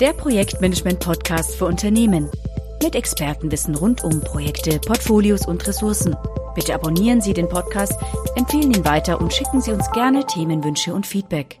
der 0.00 0.12
Projektmanagement-Podcast 0.12 1.54
für 1.54 1.64
Unternehmen. 1.64 2.30
Mit 2.82 2.94
Expertenwissen 2.94 3.74
rund 3.74 4.04
um 4.04 4.20
Projekte, 4.20 4.78
Portfolios 4.78 5.46
und 5.46 5.66
Ressourcen. 5.66 6.14
Bitte 6.54 6.74
abonnieren 6.74 7.22
Sie 7.22 7.32
den 7.32 7.48
Podcast, 7.48 7.94
empfehlen 8.34 8.74
ihn 8.74 8.84
weiter 8.84 9.18
und 9.18 9.32
schicken 9.32 9.62
Sie 9.62 9.72
uns 9.72 9.90
gerne 9.92 10.26
Themenwünsche 10.26 10.92
und 10.92 11.06
Feedback. 11.06 11.60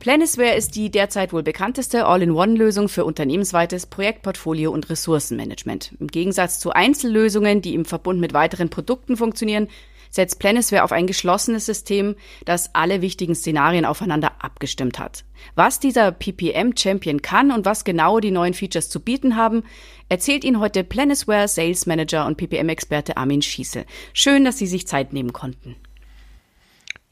Planisware 0.00 0.56
ist 0.56 0.74
die 0.74 0.90
derzeit 0.90 1.32
wohl 1.32 1.44
bekannteste 1.44 2.06
All-in-One-Lösung 2.06 2.88
für 2.88 3.04
unternehmensweites 3.04 3.86
Projektportfolio 3.86 4.72
und 4.72 4.90
Ressourcenmanagement. 4.90 5.92
Im 6.00 6.08
Gegensatz 6.08 6.58
zu 6.58 6.72
Einzellösungen, 6.72 7.62
die 7.62 7.74
im 7.74 7.84
Verbund 7.84 8.20
mit 8.20 8.32
weiteren 8.34 8.70
Produkten 8.70 9.16
funktionieren, 9.16 9.68
setzt 10.12 10.38
Planisware 10.38 10.84
auf 10.84 10.92
ein 10.92 11.08
geschlossenes 11.08 11.66
System, 11.66 12.14
das 12.44 12.72
alle 12.74 13.02
wichtigen 13.02 13.34
Szenarien 13.34 13.84
aufeinander 13.84 14.32
abgestimmt 14.38 15.00
hat. 15.00 15.24
Was 15.56 15.80
dieser 15.80 16.12
PPM 16.12 16.76
Champion 16.76 17.20
kann 17.20 17.50
und 17.50 17.64
was 17.64 17.82
genau 17.82 18.20
die 18.20 18.30
neuen 18.30 18.54
Features 18.54 18.88
zu 18.88 19.00
bieten 19.00 19.34
haben, 19.34 19.64
erzählt 20.08 20.44
Ihnen 20.44 20.60
heute 20.60 20.84
Planisware 20.84 21.48
Sales 21.48 21.86
Manager 21.86 22.26
und 22.26 22.36
PPM 22.36 22.68
Experte 22.68 23.16
Armin 23.16 23.42
Schießel. 23.42 23.86
Schön, 24.12 24.44
dass 24.44 24.58
Sie 24.58 24.68
sich 24.68 24.86
Zeit 24.86 25.12
nehmen 25.12 25.32
konnten. 25.32 25.74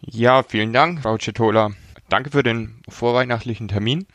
Ja, 0.03 0.43
vielen 0.43 0.73
Dank, 0.73 1.03
Frau 1.03 1.17
Cetola. 1.19 1.73
Danke 2.09 2.31
für 2.31 2.43
den 2.43 2.83
vorweihnachtlichen 2.89 3.69
Termin. 3.69 4.07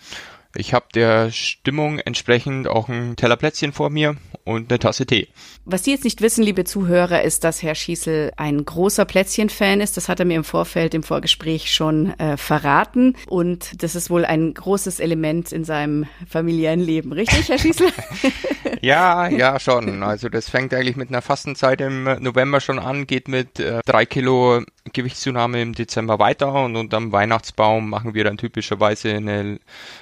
Ich 0.56 0.74
habe 0.74 0.86
der 0.94 1.32
Stimmung 1.32 2.00
entsprechend 2.00 2.68
auch 2.68 2.88
ein 2.88 3.16
Teller 3.18 3.36
Plätzchen 3.36 3.74
vor 3.74 3.90
mir 3.90 4.16
und 4.46 4.72
eine 4.72 4.80
Tasse 4.80 5.06
Tee. 5.06 5.28
Was 5.66 5.84
Sie 5.84 5.92
jetzt 5.92 6.04
nicht 6.04 6.22
wissen, 6.22 6.44
liebe 6.44 6.64
Zuhörer, 6.64 7.24
ist, 7.24 7.44
dass 7.44 7.64
Herr 7.64 7.74
Schießel 7.74 8.32
ein 8.38 8.64
großer 8.64 9.04
Plätzchen-Fan 9.04 9.82
ist. 9.82 9.98
Das 9.98 10.08
hat 10.08 10.20
er 10.20 10.26
mir 10.26 10.36
im 10.36 10.44
Vorfeld, 10.44 10.94
im 10.94 11.02
Vorgespräch 11.02 11.74
schon 11.74 12.18
äh, 12.20 12.38
verraten. 12.38 13.16
Und 13.28 13.82
das 13.82 13.96
ist 13.96 14.12
wohl 14.12 14.24
ein 14.24 14.54
großes 14.54 15.00
Element 15.00 15.52
in 15.52 15.66
seinem 15.66 16.06
familiären 16.30 16.80
Leben. 16.80 17.12
Richtig, 17.12 17.50
Herr 17.50 17.58
Schießel? 17.58 17.88
ja, 18.82 19.28
ja, 19.28 19.60
schon. 19.60 20.04
Also 20.04 20.30
das 20.30 20.48
fängt 20.48 20.74
eigentlich 20.76 20.96
mit 20.96 21.10
einer 21.10 21.24
Fastenzeit 21.24 21.82
im 21.82 22.04
November 22.04 22.62
schon 22.62 22.78
an, 22.78 23.08
geht 23.08 23.28
mit 23.28 23.60
äh, 23.60 23.82
drei 23.86 24.06
Kilo 24.06 24.62
Gewichtszunahme 24.94 25.62
im 25.62 25.74
Dezember 25.74 26.20
weiter 26.20 26.54
und 26.54 26.76
unterm 26.76 27.12
Weihnachtsbaum 27.12 27.90
machen 27.90 28.14
wir 28.14 28.24
dann 28.24 28.38
typischerweise 28.38 29.16
eine 29.16 29.60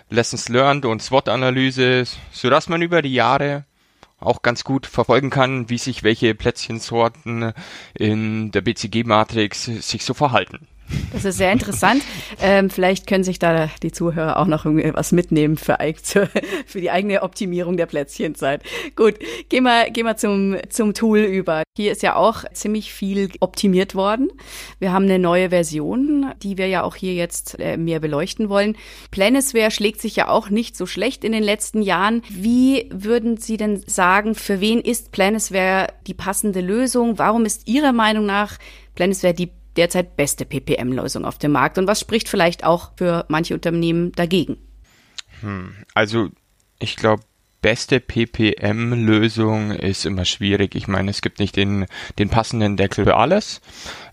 Lessons 0.10 0.50
Learned 0.50 0.86
und 0.86 1.02
SWOT-Analyse, 1.02 2.04
sodass 2.32 2.68
man 2.68 2.82
über 2.82 3.02
die 3.02 3.14
Jahre 3.14 3.64
auch 4.24 4.42
ganz 4.42 4.64
gut 4.64 4.86
verfolgen 4.86 5.30
kann, 5.30 5.70
wie 5.70 5.78
sich 5.78 6.04
welche 6.04 6.36
Plätzchensorten 6.36 7.54
in 7.94 8.52
der 8.52 8.62
BCG-Matrix 8.62 9.66
sich 9.66 10.04
so 10.06 10.14
verhalten. 10.14 10.68
Das 11.12 11.26
ist 11.26 11.38
sehr 11.38 11.52
interessant. 11.52 12.02
Ähm, 12.42 12.70
vielleicht 12.70 13.08
können 13.08 13.24
sich 13.24 13.40
da 13.40 13.70
die 13.84 13.92
Zuhörer 13.92 14.38
auch 14.38 14.48
noch 14.48 14.66
was 14.66 15.12
mitnehmen 15.12 15.58
für, 15.58 15.78
für 16.66 16.82
die 16.82 16.92
eigene 16.92 17.22
Optimierung 17.22 17.78
der 17.78 17.86
Plätzchenzeit. 17.86 18.64
Gut, 18.96 19.16
gehen 19.50 19.64
wir, 19.64 19.90
gehen 19.92 20.06
wir 20.06 20.18
zum, 20.18 20.58
zum 20.70 20.94
Tool 20.94 21.20
über. 21.20 21.64
Hier 21.78 21.92
ist 21.92 22.04
ja 22.04 22.16
auch 22.16 22.44
ziemlich 22.54 22.94
viel 22.94 23.30
optimiert 23.40 23.96
worden. 23.96 24.30
Wir 24.80 24.92
haben 24.92 25.06
eine 25.06 25.20
neue 25.20 25.50
Version, 25.50 26.32
die 26.42 26.58
wir 26.58 26.68
ja 26.68 26.84
auch 26.84 26.96
hier 26.96 27.14
jetzt 27.14 27.60
äh, 27.60 27.78
mehr 27.78 28.00
beleuchten 28.00 28.50
wollen. 28.50 28.76
Planisware 29.12 29.72
schlägt 29.72 30.02
sich 30.02 30.16
ja 30.16 30.30
auch 30.30 30.50
nicht 30.50 30.76
so 30.76 30.86
schlecht 30.86 31.24
in 31.24 31.32
den 31.32 31.44
letzten 31.44 31.82
Jahren. 31.82 32.24
Wie 32.30 32.90
würden 32.92 33.38
Sie 33.38 33.58
denn 33.58 33.84
sagen, 33.88 34.36
für 34.36 34.60
wen 34.62 34.82
ist 34.82 35.12
Planisware 35.12 35.88
die 36.08 36.14
passende 36.14 36.62
Lösung? 36.62 37.18
Warum 37.20 37.46
ist 37.46 37.68
Ihrer 37.68 37.94
Meinung 37.94 38.26
nach 38.26 38.58
Planisware 38.96 39.34
die 39.34 39.52
derzeit 39.78 40.16
beste 40.16 40.46
PPM-Lösung 40.46 41.26
auf 41.26 41.38
dem 41.38 41.52
Markt 41.52 41.78
und 41.78 41.88
was 41.88 42.00
spricht 42.00 42.30
vielleicht 42.30 42.64
auch 42.64 42.92
für 42.98 43.26
manche 43.28 43.54
Unternehmen 43.54 44.12
dagegen? 44.14 44.58
Hm, 45.42 45.74
also 45.94 46.30
ich 46.80 46.96
glaube, 46.96 47.24
beste 47.64 48.00
PPM-Lösung 48.00 49.72
ist 49.72 50.06
immer 50.06 50.26
schwierig. 50.26 50.76
Ich 50.76 50.88
meine, 50.88 51.10
es 51.10 51.22
gibt 51.22 51.40
nicht 51.40 51.56
den, 51.56 51.86
den 52.20 52.30
passenden 52.30 52.78
Deckel 52.78 53.06
für 53.06 53.16
alles. 53.16 53.62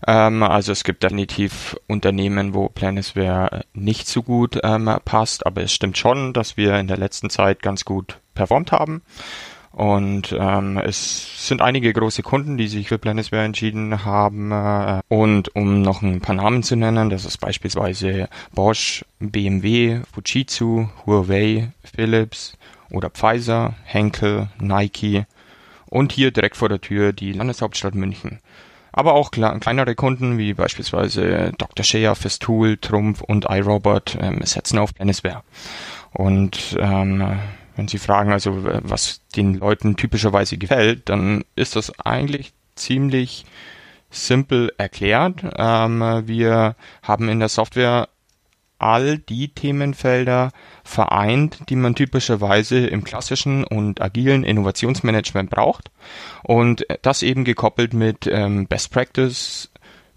Ähm, 0.07 0.41
also 0.41 0.71
es 0.71 0.83
gibt 0.83 1.03
definitiv 1.03 1.75
Unternehmen, 1.85 2.55
wo 2.55 2.69
Planisware 2.69 3.65
nicht 3.73 4.07
so 4.07 4.23
gut 4.23 4.57
ähm, 4.63 4.89
passt, 5.05 5.45
aber 5.45 5.61
es 5.61 5.73
stimmt 5.73 5.97
schon, 5.97 6.33
dass 6.33 6.57
wir 6.57 6.79
in 6.79 6.87
der 6.87 6.97
letzten 6.97 7.29
Zeit 7.29 7.61
ganz 7.61 7.85
gut 7.85 8.19
performt 8.33 8.71
haben. 8.71 9.03
Und 9.71 10.35
ähm, 10.37 10.77
es 10.77 11.47
sind 11.47 11.61
einige 11.61 11.93
große 11.93 12.23
Kunden, 12.23 12.57
die 12.57 12.67
sich 12.67 12.89
für 12.89 12.97
Planisware 12.97 13.45
entschieden 13.45 14.03
haben. 14.03 14.51
Äh, 14.51 15.01
und 15.07 15.55
um 15.55 15.81
noch 15.81 16.01
ein 16.01 16.19
paar 16.19 16.35
Namen 16.35 16.61
zu 16.63 16.75
nennen, 16.75 17.09
das 17.09 17.25
ist 17.25 17.37
beispielsweise 17.37 18.27
Bosch, 18.53 19.05
BMW, 19.19 20.01
Fujitsu, 20.13 20.89
Huawei, 21.05 21.71
Philips 21.95 22.57
oder 22.89 23.09
Pfizer, 23.09 23.75
Henkel, 23.85 24.49
Nike 24.59 25.25
und 25.91 26.11
hier 26.11 26.31
direkt 26.31 26.57
vor 26.57 26.69
der 26.69 26.81
Tür 26.81 27.13
die 27.13 27.31
Landeshauptstadt 27.31 27.95
München. 27.95 28.39
Aber 28.93 29.13
auch 29.13 29.31
kleinere 29.31 29.95
Kunden 29.95 30.37
wie 30.37 30.53
beispielsweise 30.53 31.53
Dr. 31.57 31.85
Shea, 31.85 32.13
Festool, 32.13 32.77
Trumpf 32.77 33.21
und 33.21 33.45
iRobot 33.49 34.17
ähm, 34.19 34.41
setzen 34.43 34.79
auf 34.79 34.93
Planisware. 34.93 35.43
Und 36.11 36.75
ähm, 36.77 37.39
wenn 37.75 37.87
Sie 37.87 37.97
fragen, 37.97 38.31
also 38.31 38.63
was 38.63 39.21
den 39.35 39.55
Leuten 39.55 39.95
typischerweise 39.95 40.57
gefällt, 40.57 41.09
dann 41.09 41.43
ist 41.55 41.75
das 41.75 41.97
eigentlich 41.99 42.53
ziemlich 42.75 43.45
simpel 44.09 44.71
erklärt. 44.77 45.43
Ähm, 45.57 46.23
wir 46.25 46.75
haben 47.01 47.29
in 47.29 47.39
der 47.39 47.49
Software 47.49 48.09
all 48.81 49.19
die 49.19 49.49
Themenfelder 49.49 50.51
vereint, 50.83 51.69
die 51.69 51.75
man 51.75 51.95
typischerweise 51.95 52.87
im 52.87 53.03
klassischen 53.03 53.63
und 53.63 54.01
agilen 54.01 54.43
Innovationsmanagement 54.43 55.51
braucht 55.51 55.91
und 56.43 56.85
das 57.03 57.21
eben 57.21 57.45
gekoppelt 57.45 57.93
mit 57.93 58.27
ähm, 58.27 58.67
Best 58.67 58.91
Practice 58.91 59.70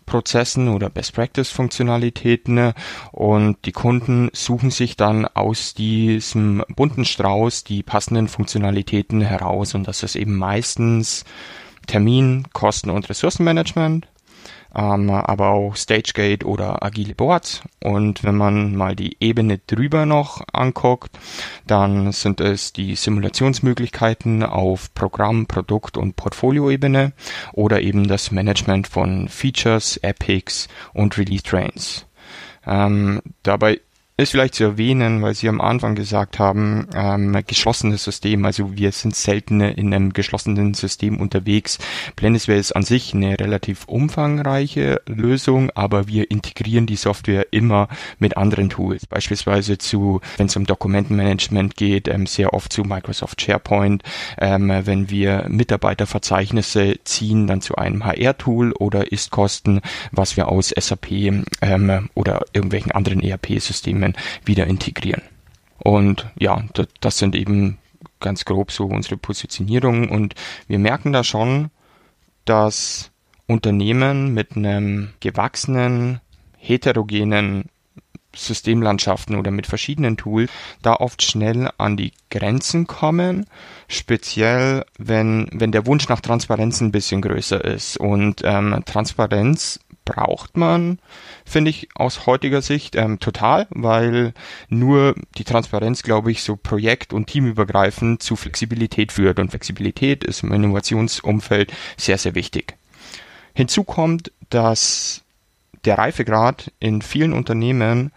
Prozessen 0.07 0.69
oder 0.69 0.91
Best 0.91 1.15
Practice 1.15 1.51
Funktionalitäten 1.51 2.73
und 3.13 3.57
die 3.65 3.73
Kunden 3.73 4.31
suchen 4.33 4.71
sich 4.71 4.97
dann 4.97 5.27
aus 5.27 5.75
diesem 5.75 6.63
bunten 6.75 7.05
Strauß 7.05 7.65
die 7.65 7.83
passenden 7.83 8.29
Funktionalitäten 8.29 9.21
heraus. 9.21 9.75
Und 9.75 9.89
das 9.89 10.03
ist 10.03 10.17
eben 10.17 10.37
meistens 10.37 11.25
Termin, 11.87 12.45
Kosten 12.53 12.91
und 12.91 13.09
Ressourcenmanagement, 13.09 14.07
ähm, 14.75 15.11
aber 15.11 15.49
auch 15.49 15.77
StageGate 15.77 16.45
oder 16.45 16.83
agile 16.83 17.15
Boards. 17.15 17.63
Und 17.81 18.25
wenn 18.25 18.37
man 18.37 18.75
mal 18.75 18.97
die 18.97 19.17
Ebene 19.21 19.59
drüber 19.67 20.07
noch 20.07 20.43
anguckt, 20.53 21.17
dann 21.67 22.13
sind 22.13 22.41
es 22.41 22.73
die 22.73 22.95
Simulationsmöglichkeiten 22.95 24.43
auf 24.43 24.93
Programm, 24.95 25.47
Produkt 25.47 25.97
und 25.97 26.17
Portfolioebene 26.17 27.13
oder 27.53 27.81
eben 27.81 28.09
das 28.09 28.31
Management 28.31 28.89
von 28.89 29.29
Features, 29.29 29.97
Epics 29.99 30.69
und 30.93 31.17
Release 31.19 31.43
Trains. 31.43 32.07
Ähm, 32.67 33.21
dabei 33.43 33.81
ist 34.17 34.31
vielleicht 34.31 34.55
zu 34.55 34.63
erwähnen, 34.63 35.23
weil 35.23 35.35
Sie 35.35 35.49
am 35.49 35.61
Anfang 35.61 35.97
gesagt 35.97 36.39
haben, 36.39 36.87
ähm, 36.95 37.37
geschlossenes 37.49 38.05
System, 38.05 38.45
also 38.45 38.77
wir 38.77 38.93
sind 38.93 39.17
selten 39.17 39.61
in 39.61 39.93
einem 39.93 40.13
geschlossenen 40.13 40.75
System 40.75 41.19
unterwegs. 41.19 41.79
Planisware 42.15 42.59
ist 42.59 42.77
an 42.77 42.85
sich 42.85 43.13
eine 43.13 43.41
relativ 43.41 43.87
umfangreiche 43.87 45.03
Lösung, 45.07 45.71
aber 45.75 46.07
wir 46.07 46.31
integrieren 46.31 46.87
die 46.87 46.95
Software 46.95 47.49
immer 47.51 47.89
mit 48.21 48.37
anderen 48.37 48.71
Tools, 48.71 49.05
beispielsweise 49.05 49.79
zu, 49.79 50.21
wenn 50.37 50.47
es 50.47 50.55
um 50.55 50.65
Dokumentenmanagement 50.65 51.75
geht, 51.75 52.07
ähm, 52.07 52.27
sehr 52.27 52.55
oft 52.55 52.73
zu 52.73 52.85
Microsoft 52.85 53.43
SharePoint, 53.43 54.05
ähm, 54.39 54.69
wenn 54.85 55.11
wir 55.11 55.47
Mitarbeiterverzeichnisse 55.49 57.01
ziehen, 57.03 57.49
dann 57.49 57.61
zu 57.61 57.75
einem 57.75 58.05
HR-Tool 58.05 58.75
oder 58.75 59.11
Ist-Kosten, 59.11 59.81
was 60.13 60.37
wir 60.37 60.47
aus 60.47 60.69
SAP 60.69 61.11
ähm, 61.11 62.11
oder 62.15 62.43
irgendwelchen 62.53 62.93
anderen 62.93 63.21
ERP-Systemen 63.21 64.04
Themen 64.13 64.15
wieder 64.45 64.67
integrieren. 64.67 65.23
Und 65.79 66.27
ja, 66.39 66.65
das 67.01 67.19
sind 67.19 67.35
eben 67.35 67.79
ganz 68.21 68.45
grob 68.45 68.71
so 68.71 68.87
unsere 68.87 69.17
Positionierungen 69.17 70.09
und 70.09 70.35
wir 70.67 70.79
merken 70.79 71.13
da 71.13 71.25
schon, 71.25 71.71
dass 72.45 73.11
Unternehmen 73.47 74.33
mit 74.33 74.57
einem 74.57 75.11
gewachsenen, 75.21 76.21
heterogenen 76.57 77.67
Systemlandschaften 78.35 79.37
oder 79.37 79.51
mit 79.51 79.67
verschiedenen 79.67 80.17
Tools 80.17 80.51
da 80.83 80.95
oft 80.95 81.23
schnell 81.23 81.71
an 81.79 81.97
die 81.97 82.13
Grenzen 82.31 82.87
kommen, 82.87 83.47
speziell 83.87 84.85
wenn, 84.99 85.49
wenn 85.53 85.71
der 85.71 85.87
Wunsch 85.87 86.09
nach 86.09 86.21
Transparenz 86.21 86.81
ein 86.81 86.91
bisschen 86.91 87.21
größer 87.21 87.63
ist. 87.63 87.97
Und 87.99 88.41
ähm, 88.43 88.83
Transparenz 88.87 89.79
braucht 90.05 90.57
man, 90.57 90.99
finde 91.45 91.71
ich 91.71 91.89
aus 91.95 92.27
heutiger 92.27 92.63
Sicht 92.63 92.97
ähm, 92.97 93.21
total, 93.21 93.67
weil 93.71 94.35
nur 94.69 95.15
die 95.37 95.45
Transparenz, 95.45 96.03
glaube 96.03 96.31
ich, 96.31 96.43
so 96.43 96.57
projekt- 96.57 97.13
und 97.13 97.27
teamübergreifend 97.27 98.23
zu 98.23 98.37
Flexibilität 98.37 99.13
führt. 99.13 99.39
Und 99.39 99.51
Flexibilität 99.51 100.25
ist 100.25 100.43
im 100.43 100.53
Innovationsumfeld 100.53 101.73
sehr, 101.97 102.19
sehr 102.19 102.35
wichtig. 102.35 102.77
Hinzu 103.55 103.85
kommt, 103.85 104.33
dass 104.51 105.23
der 105.85 105.99
Reifegrad 105.99 106.73
in 106.81 107.03
vielen 107.03 107.33
Unternehmen 107.33 108.13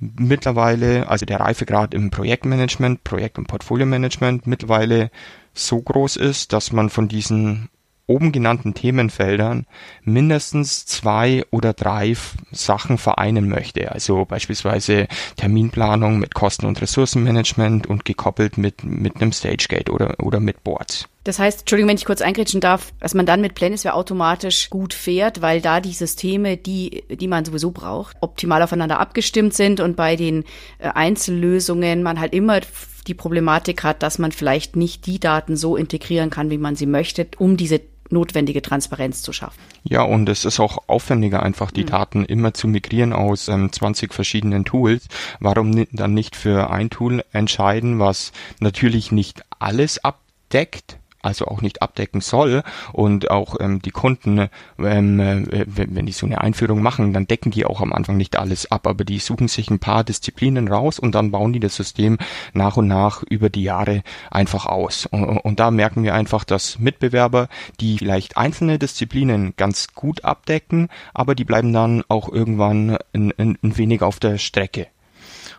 mittlerweile, 0.00 1.08
also 1.08 1.26
der 1.26 1.40
Reifegrad 1.40 1.94
im 1.94 2.10
Projektmanagement, 2.10 3.02
Projekt- 3.04 3.38
und 3.38 3.48
Portfolio-Management 3.48 4.46
mittlerweile 4.46 5.10
so 5.54 5.80
groß 5.80 6.16
ist, 6.16 6.52
dass 6.52 6.72
man 6.72 6.88
von 6.90 7.08
diesen 7.08 7.68
oben 8.08 8.32
genannten 8.32 8.74
Themenfeldern 8.74 9.66
mindestens 10.02 10.86
zwei 10.86 11.44
oder 11.50 11.74
drei 11.74 12.16
Sachen 12.50 12.98
vereinen 12.98 13.48
möchte. 13.48 13.92
Also 13.92 14.24
beispielsweise 14.24 15.06
Terminplanung 15.36 16.18
mit 16.18 16.34
Kosten- 16.34 16.66
und 16.66 16.80
Ressourcenmanagement 16.80 17.86
und 17.86 18.04
gekoppelt 18.04 18.58
mit, 18.58 18.82
mit 18.82 19.16
einem 19.16 19.32
Stagegate 19.32 19.92
oder, 19.92 20.16
oder 20.20 20.40
mit 20.40 20.64
Boards. 20.64 21.06
Das 21.24 21.38
heißt, 21.38 21.60
Entschuldigung, 21.60 21.90
wenn 21.90 21.98
ich 21.98 22.06
kurz 22.06 22.22
eingrätschen 22.22 22.62
darf, 22.62 22.94
dass 23.00 23.12
man 23.12 23.26
dann 23.26 23.42
mit 23.42 23.54
Planisware 23.54 23.94
automatisch 23.94 24.70
gut 24.70 24.94
fährt, 24.94 25.42
weil 25.42 25.60
da 25.60 25.80
die 25.80 25.92
Systeme, 25.92 26.56
die, 26.56 27.04
die 27.10 27.28
man 27.28 27.44
sowieso 27.44 27.70
braucht, 27.70 28.16
optimal 28.22 28.62
aufeinander 28.62 28.98
abgestimmt 28.98 29.52
sind 29.52 29.80
und 29.80 29.94
bei 29.94 30.16
den 30.16 30.44
äh, 30.78 30.88
Einzellösungen 30.88 32.02
man 32.02 32.18
halt 32.18 32.32
immer 32.32 32.60
die 33.06 33.14
Problematik 33.14 33.84
hat, 33.84 34.02
dass 34.02 34.18
man 34.18 34.32
vielleicht 34.32 34.76
nicht 34.76 35.06
die 35.06 35.20
Daten 35.20 35.56
so 35.56 35.76
integrieren 35.76 36.30
kann, 36.30 36.50
wie 36.50 36.58
man 36.58 36.76
sie 36.76 36.86
möchte, 36.86 37.26
um 37.38 37.56
diese 37.56 37.80
notwendige 38.10 38.62
Transparenz 38.62 39.22
zu 39.22 39.32
schaffen. 39.32 39.58
Ja, 39.84 40.02
und 40.02 40.28
es 40.28 40.44
ist 40.44 40.60
auch 40.60 40.84
aufwendiger, 40.86 41.42
einfach 41.42 41.70
die 41.70 41.82
mhm. 41.82 41.88
Daten 41.88 42.24
immer 42.24 42.54
zu 42.54 42.68
migrieren 42.68 43.12
aus 43.12 43.48
ähm, 43.48 43.72
20 43.72 44.12
verschiedenen 44.12 44.64
Tools. 44.64 45.06
Warum 45.40 45.86
dann 45.92 46.14
nicht 46.14 46.36
für 46.36 46.70
ein 46.70 46.90
Tool 46.90 47.24
entscheiden, 47.32 47.98
was 47.98 48.32
natürlich 48.60 49.12
nicht 49.12 49.42
alles 49.58 50.04
abdeckt, 50.04 50.97
also 51.22 51.46
auch 51.46 51.62
nicht 51.62 51.82
abdecken 51.82 52.20
soll 52.20 52.62
und 52.92 53.30
auch 53.30 53.56
ähm, 53.60 53.82
die 53.82 53.90
Kunden, 53.90 54.48
ähm, 54.78 55.20
äh, 55.20 55.64
wenn 55.66 56.06
die 56.06 56.12
so 56.12 56.26
eine 56.26 56.40
Einführung 56.40 56.82
machen, 56.82 57.12
dann 57.12 57.26
decken 57.26 57.50
die 57.50 57.64
auch 57.64 57.80
am 57.80 57.92
Anfang 57.92 58.16
nicht 58.16 58.36
alles 58.36 58.70
ab, 58.70 58.86
aber 58.86 59.04
die 59.04 59.18
suchen 59.18 59.48
sich 59.48 59.70
ein 59.70 59.78
paar 59.78 60.04
Disziplinen 60.04 60.68
raus 60.68 60.98
und 60.98 61.14
dann 61.14 61.30
bauen 61.30 61.52
die 61.52 61.60
das 61.60 61.76
System 61.76 62.18
nach 62.52 62.76
und 62.76 62.86
nach 62.86 63.22
über 63.24 63.50
die 63.50 63.62
Jahre 63.62 64.02
einfach 64.30 64.66
aus. 64.66 65.06
Und, 65.06 65.24
und 65.24 65.60
da 65.60 65.70
merken 65.70 66.02
wir 66.02 66.14
einfach, 66.14 66.44
dass 66.44 66.78
Mitbewerber, 66.78 67.48
die 67.80 67.98
vielleicht 67.98 68.36
einzelne 68.36 68.78
Disziplinen 68.78 69.54
ganz 69.56 69.88
gut 69.94 70.24
abdecken, 70.24 70.88
aber 71.14 71.34
die 71.34 71.44
bleiben 71.44 71.72
dann 71.72 72.04
auch 72.08 72.28
irgendwann 72.28 72.98
ein, 73.12 73.32
ein, 73.36 73.58
ein 73.62 73.76
wenig 73.76 74.02
auf 74.02 74.20
der 74.20 74.38
Strecke. 74.38 74.86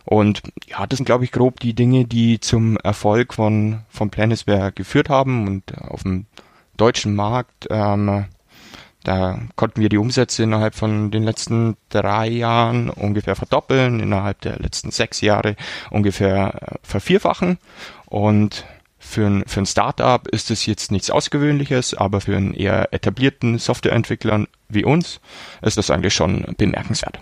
Und 0.09 0.41
ja, 0.65 0.87
das 0.87 0.97
sind, 0.97 1.05
glaube 1.05 1.23
ich, 1.23 1.31
grob 1.31 1.59
die 1.59 1.75
Dinge, 1.75 2.03
die 2.03 2.39
zum 2.39 2.77
Erfolg 2.77 3.31
von, 3.35 3.81
von 3.89 4.09
Planisware 4.09 4.71
geführt 4.71 5.07
haben. 5.07 5.47
Und 5.47 5.77
auf 5.77 6.01
dem 6.01 6.25
deutschen 6.77 7.13
Markt, 7.13 7.67
ähm, 7.69 8.25
da 9.03 9.39
konnten 9.55 9.81
wir 9.81 9.89
die 9.89 9.99
Umsätze 9.99 10.41
innerhalb 10.41 10.73
von 10.73 11.11
den 11.11 11.21
letzten 11.21 11.77
drei 11.89 12.27
Jahren 12.27 12.89
ungefähr 12.89 13.35
verdoppeln, 13.35 13.99
innerhalb 13.99 14.41
der 14.41 14.57
letzten 14.57 14.89
sechs 14.89 15.21
Jahre 15.21 15.55
ungefähr 15.91 16.55
äh, 16.59 16.75
vervierfachen. 16.81 17.59
Und 18.07 18.65
für 18.97 19.27
ein, 19.27 19.43
für 19.45 19.59
ein 19.59 19.67
Startup 19.67 20.27
ist 20.29 20.49
es 20.49 20.65
jetzt 20.65 20.91
nichts 20.91 21.11
Ausgewöhnliches, 21.11 21.93
aber 21.93 22.19
für 22.19 22.35
einen 22.35 22.55
eher 22.55 22.91
etablierten 22.95 23.59
Softwareentwickler 23.59 24.47
wie 24.69 24.85
uns 24.85 25.21
ist 25.61 25.77
das 25.77 25.91
eigentlich 25.91 26.15
schon 26.15 26.55
bemerkenswert. 26.57 27.19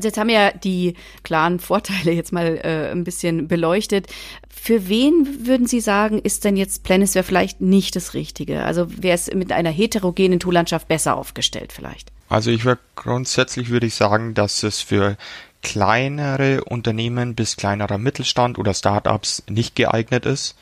Also 0.00 0.08
jetzt 0.08 0.16
haben 0.16 0.28
wir 0.28 0.34
ja 0.34 0.50
die 0.52 0.94
klaren 1.24 1.60
Vorteile 1.60 2.12
jetzt 2.12 2.32
mal 2.32 2.58
äh, 2.64 2.90
ein 2.90 3.04
bisschen 3.04 3.48
beleuchtet. 3.48 4.06
Für 4.48 4.88
wen 4.88 5.46
würden 5.46 5.66
Sie 5.66 5.80
sagen, 5.80 6.18
ist 6.18 6.46
denn 6.46 6.56
jetzt 6.56 6.84
Planisware 6.84 7.22
vielleicht 7.22 7.60
nicht 7.60 7.96
das 7.96 8.14
Richtige? 8.14 8.64
Also 8.64 8.86
wäre 9.02 9.14
es 9.14 9.30
mit 9.34 9.52
einer 9.52 9.68
heterogenen 9.68 10.40
Toollandschaft 10.40 10.88
besser 10.88 11.18
aufgestellt 11.18 11.74
vielleicht? 11.74 12.10
Also 12.30 12.50
ich 12.50 12.64
würde 12.64 12.80
grundsätzlich 12.96 13.68
würde 13.68 13.88
ich 13.88 13.94
sagen, 13.94 14.32
dass 14.32 14.62
es 14.62 14.80
für 14.80 15.18
kleinere 15.60 16.64
Unternehmen 16.64 17.34
bis 17.34 17.58
kleinerer 17.58 17.98
Mittelstand 17.98 18.58
oder 18.58 18.72
Startups 18.72 19.42
nicht 19.50 19.76
geeignet 19.76 20.24
ist. 20.24 20.56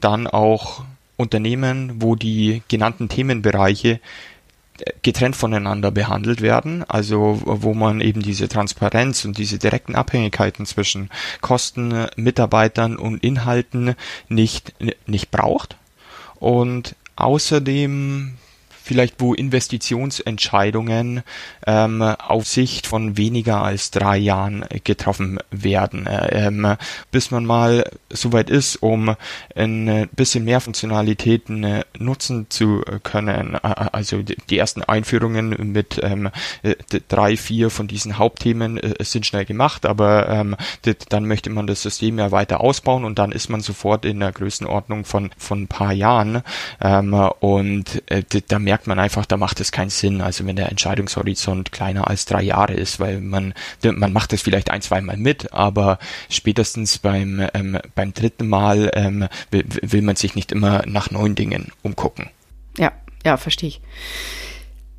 Dann 0.00 0.26
auch 0.26 0.82
Unternehmen, 1.18 2.00
wo 2.00 2.14
die 2.14 2.62
genannten 2.68 3.10
Themenbereiche 3.10 4.00
getrennt 5.02 5.36
voneinander 5.36 5.90
behandelt 5.90 6.40
werden, 6.40 6.84
also 6.88 7.40
wo 7.44 7.74
man 7.74 8.00
eben 8.00 8.22
diese 8.22 8.48
Transparenz 8.48 9.24
und 9.24 9.38
diese 9.38 9.58
direkten 9.58 9.94
Abhängigkeiten 9.94 10.66
zwischen 10.66 11.10
Kosten, 11.40 12.06
Mitarbeitern 12.16 12.96
und 12.96 13.22
Inhalten 13.22 13.94
nicht, 14.28 14.74
nicht 15.06 15.30
braucht. 15.30 15.76
Und 16.36 16.94
außerdem 17.16 18.34
vielleicht 18.88 19.20
wo 19.20 19.34
Investitionsentscheidungen 19.34 21.22
ähm, 21.66 22.00
auf 22.00 22.46
Sicht 22.46 22.86
von 22.86 23.18
weniger 23.18 23.62
als 23.62 23.90
drei 23.90 24.16
Jahren 24.16 24.64
getroffen 24.82 25.38
werden, 25.50 26.08
ähm, 26.08 26.76
bis 27.10 27.30
man 27.30 27.44
mal 27.44 27.84
soweit 28.08 28.48
ist, 28.48 28.76
um 28.76 29.14
ein 29.54 30.08
bisschen 30.16 30.44
mehr 30.44 30.60
Funktionalitäten 30.60 31.64
äh, 31.64 31.84
nutzen 31.98 32.46
zu 32.48 32.82
können. 33.02 33.56
Also 33.56 34.22
die 34.22 34.58
ersten 34.58 34.82
Einführungen 34.82 35.54
mit 35.72 36.00
ähm, 36.02 36.30
drei, 37.08 37.36
vier 37.36 37.68
von 37.68 37.88
diesen 37.88 38.16
Hauptthemen 38.16 38.78
äh, 38.78 39.04
sind 39.04 39.26
schnell 39.26 39.44
gemacht, 39.44 39.84
aber 39.84 40.30
ähm, 40.30 40.56
dann 41.10 41.26
möchte 41.26 41.50
man 41.50 41.66
das 41.66 41.82
System 41.82 42.18
ja 42.18 42.30
weiter 42.30 42.60
ausbauen 42.60 43.04
und 43.04 43.18
dann 43.18 43.32
ist 43.32 43.50
man 43.50 43.60
sofort 43.60 44.06
in 44.06 44.20
der 44.20 44.32
Größenordnung 44.32 45.04
von 45.04 45.30
von 45.36 45.62
ein 45.62 45.68
paar 45.68 45.92
Jahren 45.92 46.42
ähm, 46.80 47.12
und 47.12 48.02
äh, 48.06 48.22
da 48.48 48.58
merkt 48.58 48.77
merkt 48.78 48.86
man 48.86 49.00
einfach, 49.00 49.26
da 49.26 49.36
macht 49.36 49.58
es 49.58 49.72
keinen 49.72 49.90
Sinn. 49.90 50.20
Also 50.20 50.46
wenn 50.46 50.54
der 50.54 50.68
Entscheidungshorizont 50.68 51.72
kleiner 51.72 52.06
als 52.06 52.26
drei 52.26 52.42
Jahre 52.42 52.74
ist, 52.74 53.00
weil 53.00 53.20
man, 53.20 53.52
man 53.82 54.12
macht 54.12 54.32
es 54.32 54.42
vielleicht 54.42 54.70
ein, 54.70 54.82
zwei 54.82 55.00
Mal 55.00 55.16
mit, 55.16 55.52
aber 55.52 55.98
spätestens 56.30 56.98
beim, 56.98 57.44
ähm, 57.54 57.78
beim 57.96 58.14
dritten 58.14 58.46
Mal 58.46 58.92
ähm, 58.94 59.26
will, 59.50 59.64
will 59.66 60.02
man 60.02 60.14
sich 60.14 60.36
nicht 60.36 60.52
immer 60.52 60.84
nach 60.86 61.10
neuen 61.10 61.34
Dingen 61.34 61.72
umgucken. 61.82 62.30
Ja, 62.76 62.92
ja, 63.24 63.36
verstehe 63.36 63.70
ich. 63.70 63.80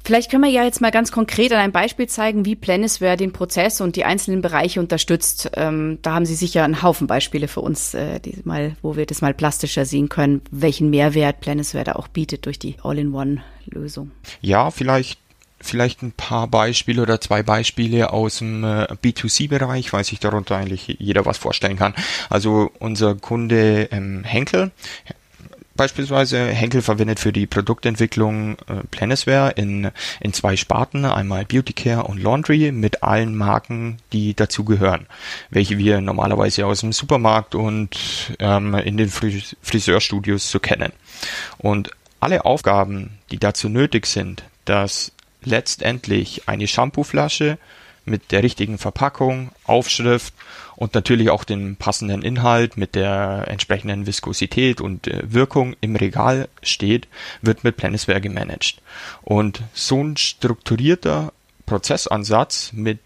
Vielleicht 0.10 0.32
können 0.32 0.44
wir 0.44 0.50
ja 0.50 0.64
jetzt 0.64 0.82
mal 0.82 0.90
ganz 0.90 1.12
konkret 1.12 1.52
an 1.52 1.60
einem 1.60 1.72
Beispiel 1.72 2.08
zeigen, 2.08 2.44
wie 2.44 2.56
Planisware 2.56 3.16
den 3.16 3.32
Prozess 3.32 3.80
und 3.80 3.96
die 3.96 4.06
einzelnen 4.06 4.42
Bereiche 4.42 4.80
unterstützt. 4.80 5.52
Ähm, 5.54 6.00
da 6.02 6.16
haben 6.16 6.26
Sie 6.26 6.34
sicher 6.34 6.64
einen 6.64 6.82
Haufen 6.82 7.06
Beispiele 7.06 7.48
für 7.48 7.62
uns, 7.62 7.94
äh, 7.94 8.20
die 8.20 8.40
mal, 8.44 8.76
wo 8.82 8.96
wir 8.96 9.06
das 9.06 9.22
mal 9.22 9.36
plastischer 9.36 9.86
sehen 9.86 10.10
können, 10.10 10.42
welchen 10.50 10.90
Mehrwert 10.90 11.42
Planisware 11.42 11.84
da 11.84 11.92
auch 11.92 12.08
bietet 12.08 12.48
durch 12.48 12.58
die 12.58 12.78
All-in-One-Lösung. 12.82 14.10
Ja, 14.42 14.72
vielleicht 14.72 15.20
vielleicht 15.62 16.02
ein 16.02 16.12
paar 16.14 16.48
Beispiele 16.48 17.04
oder 17.04 17.22
zwei 17.22 17.44
Beispiele 17.44 18.12
aus 18.12 18.40
dem 18.40 18.64
äh, 18.64 18.88
B2C-Bereich, 19.04 19.94
weil 19.94 20.04
sich 20.04 20.20
darunter 20.20 20.56
eigentlich 20.56 20.88
jeder 21.00 21.28
was 21.28 21.38
vorstellen 21.38 21.78
kann. 21.78 21.94
Also 22.32 22.72
unser 22.80 23.14
Kunde 23.14 23.90
ähm, 23.92 24.24
Henkel 24.24 24.72
beispielsweise 25.80 26.46
Henkel 26.48 26.82
verwendet 26.82 27.22
für 27.22 27.32
die 27.32 27.48
Produktentwicklung 27.48 28.58
äh, 28.68 28.84
Planisware 28.92 29.52
in, 29.52 29.90
in 30.20 30.34
zwei 30.34 30.58
Sparten, 30.58 31.06
einmal 31.06 31.46
Beauty 31.46 31.72
Care 31.72 32.04
und 32.04 32.22
Laundry 32.22 32.74
mit 32.74 33.02
allen 33.02 33.34
Marken, 33.34 33.98
die 34.12 34.34
dazugehören, 34.34 35.06
welche 35.50 35.78
wir 35.78 36.02
normalerweise 36.02 36.66
aus 36.66 36.82
dem 36.82 36.92
Supermarkt 36.92 37.56
und 37.56 37.98
ähm, 38.40 38.76
in 38.76 38.98
den 38.98 39.08
Fris 39.08 39.56
Friseurstudios 39.62 40.52
so 40.52 40.60
kennen. 40.60 40.92
Und 41.58 41.92
alle 42.20 42.44
Aufgaben, 42.44 43.18
die 43.32 43.40
dazu 43.40 43.70
nötig 43.70 44.06
sind, 44.06 44.44
dass 44.66 45.14
letztendlich 45.46 46.50
eine 46.50 46.68
Shampooflasche 46.68 47.58
mit 48.04 48.34
der 48.34 48.44
richtigen 48.44 48.78
Verpackung, 48.78 49.52
Aufschrift 49.64 50.34
und 50.80 50.96
natürlich 50.96 51.30
auch 51.30 51.44
den 51.44 51.76
passenden 51.76 52.22
Inhalt 52.22 52.78
mit 52.78 52.96
der 52.96 53.44
entsprechenden 53.50 54.08
Viskosität 54.08 54.80
und 54.80 55.08
äh, 55.08 55.22
Wirkung 55.24 55.76
im 55.82 55.98
Regal 55.98 56.48
steht, 56.64 57.10
wird 57.42 57.66
mit 57.66 57.76
Planisware 57.76 58.22
gemanagt. 58.22 58.82
Und 59.22 59.62
so 59.74 60.02
ein 60.02 60.16
strukturierter 60.16 61.34
Prozessansatz 61.66 62.72
mit 62.72 63.00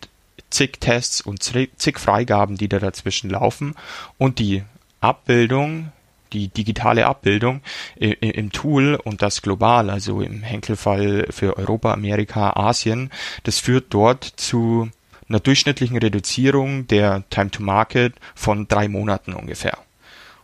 zig 0.51 0.73
Tests 0.81 1.19
und 1.19 1.41
zig 1.41 1.99
Freigaben, 1.99 2.57
die 2.57 2.69
da 2.69 2.77
dazwischen 2.77 3.31
laufen 3.31 3.73
und 4.19 4.37
die 4.37 4.61
Abbildung 5.01 5.91
die 6.31 6.47
digitale 6.47 7.05
Abbildung 7.05 7.61
im 7.95 8.51
Tool 8.51 8.95
und 8.95 9.21
das 9.21 9.43
global, 9.43 9.91
also 9.91 10.21
im 10.21 10.41
Henkelfall 10.41 11.27
für 11.29 11.57
Europa, 11.57 11.93
Amerika, 11.93 12.53
Asien, 12.55 13.11
das 13.43 13.59
führt 13.59 13.93
dort 13.93 14.23
zu 14.23 14.89
einer 15.29 15.39
durchschnittlichen 15.39 15.97
Reduzierung 15.97 16.87
der 16.87 17.23
Time 17.29 17.51
to 17.51 17.63
Market 17.63 18.15
von 18.35 18.67
drei 18.67 18.87
Monaten 18.87 19.33
ungefähr. 19.33 19.77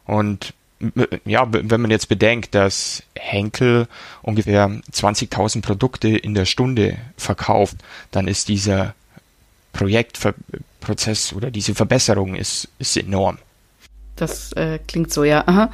Und 0.06 0.54
ja, 1.26 1.46
wenn 1.52 1.82
man 1.82 1.92
jetzt 1.92 2.08
bedenkt, 2.08 2.56
dass 2.56 3.04
Henkel 3.18 3.88
ungefähr 4.22 4.68
20.000 4.68 5.62
Produkte 5.62 6.08
in 6.08 6.34
der 6.34 6.46
Stunde 6.46 6.98
verkauft, 7.18 7.78
dann 8.12 8.28
ist 8.28 8.48
dieser 8.48 8.96
Projektprozess 9.74 11.34
oder 11.34 11.52
diese 11.52 11.76
Verbesserung 11.76 12.36
ist, 12.36 12.70
ist 12.80 12.96
enorm. 12.96 13.40
Das 14.16 14.54
äh, 14.54 14.80
klingt 14.88 15.12
so, 15.12 15.24
ja. 15.24 15.46
Aha. 15.48 15.70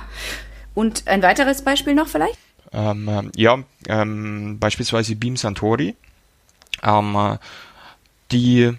Und 0.74 1.08
ein 1.08 1.22
weiteres 1.22 1.64
Beispiel 1.64 1.94
noch 1.94 2.08
vielleicht? 2.08 2.38
Ähm, 2.74 3.32
ja, 3.36 3.60
ähm, 3.88 4.58
beispielsweise 4.60 5.16
Beam 5.16 5.38
Santori. 5.38 5.96
Ähm, 6.84 7.38
die 8.32 8.74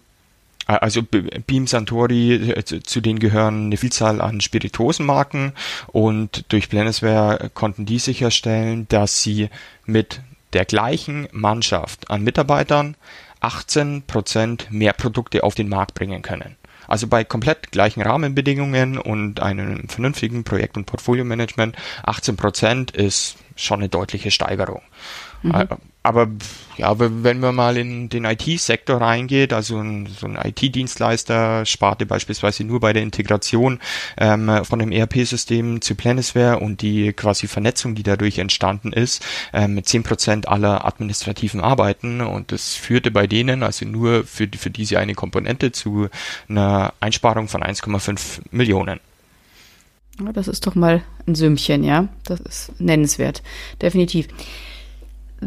also 0.67 1.03
Beam 1.03 1.67
Santori, 1.67 2.35
äh, 2.35 2.65
zu 2.65 3.01
denen 3.01 3.19
gehören 3.19 3.67
eine 3.67 3.77
Vielzahl 3.77 4.21
an 4.21 4.41
Spirituosenmarken 4.41 5.53
und 5.87 6.45
durch 6.49 6.69
Planisware 6.69 7.51
konnten 7.55 7.87
die 7.87 7.99
sicherstellen, 7.99 8.87
dass 8.89 9.23
sie 9.23 9.49
mit 9.85 10.21
der 10.53 10.65
gleichen 10.65 11.29
Mannschaft 11.33 12.11
an 12.11 12.23
Mitarbeitern 12.23 12.97
18 13.41 14.03
Prozent 14.03 14.69
mehr 14.71 14.93
Produkte 14.93 15.45
auf 15.45 15.55
den 15.55 15.69
Markt 15.69 15.95
bringen 15.95 16.23
können. 16.23 16.57
Also 16.89 17.07
bei 17.09 17.25
komplett 17.25 17.73
gleichen 17.73 18.03
Rahmenbedingungen 18.03 18.99
und 18.99 19.41
einem 19.41 19.89
vernünftigen 19.89 20.45
Projekt- 20.45 20.77
und 20.77 20.87
Portfolio-Management 20.87 21.77
18 22.05 22.37
Prozent 22.37 22.91
ist 22.93 23.37
schon 23.57 23.81
eine 23.81 23.89
deutliche 23.89 24.31
Steigerung. 24.31 24.83
Mhm. 25.43 25.55
Äh, 25.55 25.67
aber 26.07 26.29
ja, 26.77 26.95
wenn 27.01 27.41
man 27.41 27.53
mal 27.57 27.77
in 27.77 28.09
den 28.09 28.27
IT-Sektor 28.27 29.01
reingeht, 29.01 29.53
also 29.53 29.79
ein, 29.79 30.07
so 30.07 30.29
ein 30.29 30.37
IT-Dienstleister 30.37 31.67
sparte 31.67 32.07
beispielsweise 32.07 32.63
nur 32.63 32.79
bei 32.79 32.93
der 32.93 33.03
Integration 33.03 33.81
ähm, 34.17 34.65
von 34.65 34.79
dem 34.79 34.93
ERP-System 34.93 35.81
zu 35.83 35.97
Planisware 35.97 36.61
und 36.61 36.81
die 36.81 37.13
quasi 37.13 37.49
Vernetzung, 37.49 37.97
die 37.97 38.05
dadurch 38.05 38.39
entstanden 38.39 38.93
ist, 38.93 39.27
ähm, 39.53 39.75
mit 39.75 39.89
zehn 39.89 40.05
Prozent 40.05 40.47
aller 40.47 40.87
administrativen 40.87 41.61
Arbeiten 41.61 42.21
und 42.21 42.53
das 42.53 42.77
führte 42.77 43.11
bei 43.11 43.27
denen, 43.27 43.65
also 43.65 43.85
nur 43.85 44.23
für, 44.23 44.49
für 44.57 44.71
diese 44.71 45.01
eine 45.01 45.15
Komponente, 45.15 45.73
zu 45.73 46.09
einer 46.49 46.95
Einsparung 47.01 47.49
von 47.49 47.65
1,5 47.65 48.43
Millionen. 48.53 49.01
Das 50.33 50.47
ist 50.47 50.67
doch 50.69 50.77
mal 50.77 51.03
ein 51.27 51.35
Sümmchen, 51.35 51.83
ja. 51.83 52.09
Das 52.25 52.41
ist 52.41 52.81
nennenswert. 52.81 53.43
Definitiv. 53.83 54.29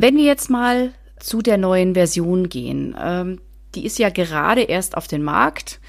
Wenn 0.02 0.16
wir 0.16 0.24
jetzt 0.24 0.50
mal 0.50 0.94
zu 1.20 1.42
der 1.42 1.58
neuen 1.58 1.94
Version 1.94 2.48
gehen, 2.48 2.96
ähm, 2.98 3.42
die 3.76 3.86
ist 3.86 4.00
ja 4.00 4.10
gerade 4.10 4.62
erst 4.62 4.96
auf 4.96 5.10
den 5.10 5.22
Markt. 5.22 5.82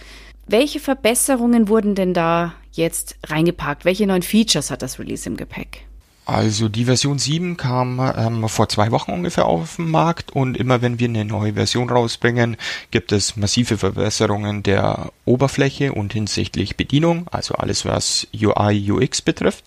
Welche 0.49 0.81
Verbesserungen 0.81 1.69
wurden 1.69 1.95
denn 1.95 2.13
da 2.13 2.55
jetzt 2.73 3.15
reingepackt? 3.25 3.85
Welche 3.85 4.09
neuen 4.09 4.23
Features 4.23 4.73
hat 4.73 4.83
das 4.83 4.99
Release 4.99 5.29
im 5.29 5.37
Gepäck? 5.37 5.87
Also 6.27 6.69
die 6.69 6.87
Version 6.87 7.21
7 7.21 7.57
kam 7.57 8.01
ähm, 8.17 8.49
vor 8.49 8.69
zwei 8.69 8.91
Wochen 8.91 9.13
ungefähr 9.13 9.47
auf 9.47 9.77
den 9.77 9.89
Markt 9.89 10.33
und 10.33 10.57
immer 10.57 10.83
wenn 10.83 10.99
wir 10.99 11.09
eine 11.09 11.25
neue 11.25 11.53
Version 11.53 11.89
rausbringen, 11.89 12.57
gibt 12.91 13.13
es 13.13 13.37
massive 13.37 13.79
Verbesserungen 13.79 14.65
der 14.65 15.13
Oberfläche 15.25 15.93
und 15.93 16.13
hinsichtlich 16.15 16.77
Bedienung, 16.77 17.29
also 17.31 17.55
alles 17.55 17.85
was 17.85 18.27
UI, 18.35 18.91
UX 18.91 19.23
betrifft. 19.23 19.65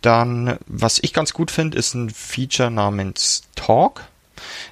Dann, 0.00 0.58
was 0.66 0.98
ich 1.02 1.12
ganz 1.12 1.32
gut 1.32 1.50
finde, 1.50 1.78
ist 1.78 1.94
ein 1.94 2.10
Feature 2.10 2.70
namens 2.70 3.42
Talk. 3.54 4.02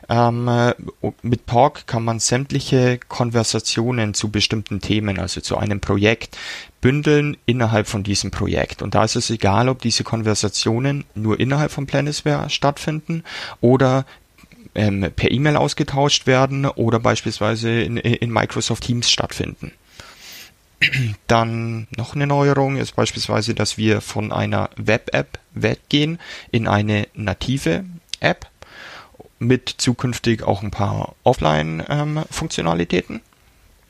Ähm, 0.08 0.48
äh, 0.48 0.74
mit 1.22 1.46
Talk 1.46 1.86
kann 1.86 2.04
man 2.04 2.20
sämtliche 2.20 2.98
Konversationen 3.08 4.14
zu 4.14 4.30
bestimmten 4.30 4.80
Themen, 4.80 5.18
also 5.18 5.40
zu 5.40 5.58
einem 5.58 5.80
Projekt, 5.80 6.38
bündeln 6.80 7.36
innerhalb 7.44 7.86
von 7.88 8.02
diesem 8.02 8.30
Projekt. 8.30 8.82
Und 8.82 8.94
da 8.94 9.04
ist 9.04 9.16
es 9.16 9.30
egal, 9.30 9.68
ob 9.68 9.82
diese 9.82 10.04
Konversationen 10.04 11.04
nur 11.14 11.38
innerhalb 11.38 11.70
von 11.70 11.86
Planisware 11.86 12.48
stattfinden 12.50 13.24
oder 13.60 14.06
ähm, 14.74 15.10
per 15.14 15.30
E-Mail 15.30 15.56
ausgetauscht 15.56 16.26
werden 16.26 16.66
oder 16.66 17.00
beispielsweise 17.00 17.80
in, 17.80 17.96
in 17.96 18.30
Microsoft 18.30 18.84
Teams 18.84 19.10
stattfinden. 19.10 19.72
Dann 21.26 21.88
noch 21.96 22.14
eine 22.14 22.26
Neuerung 22.26 22.76
ist 22.76 22.94
beispielsweise, 22.96 23.54
dass 23.54 23.78
wir 23.78 24.00
von 24.00 24.32
einer 24.32 24.70
Web-App 24.76 25.38
weggehen 25.54 26.18
in 26.50 26.68
eine 26.68 27.08
native 27.14 27.84
App 28.20 28.46
mit 29.38 29.68
zukünftig 29.78 30.42
auch 30.42 30.62
ein 30.62 30.70
paar 30.70 31.14
Offline-Funktionalitäten. 31.22 33.16
Ähm, 33.16 33.22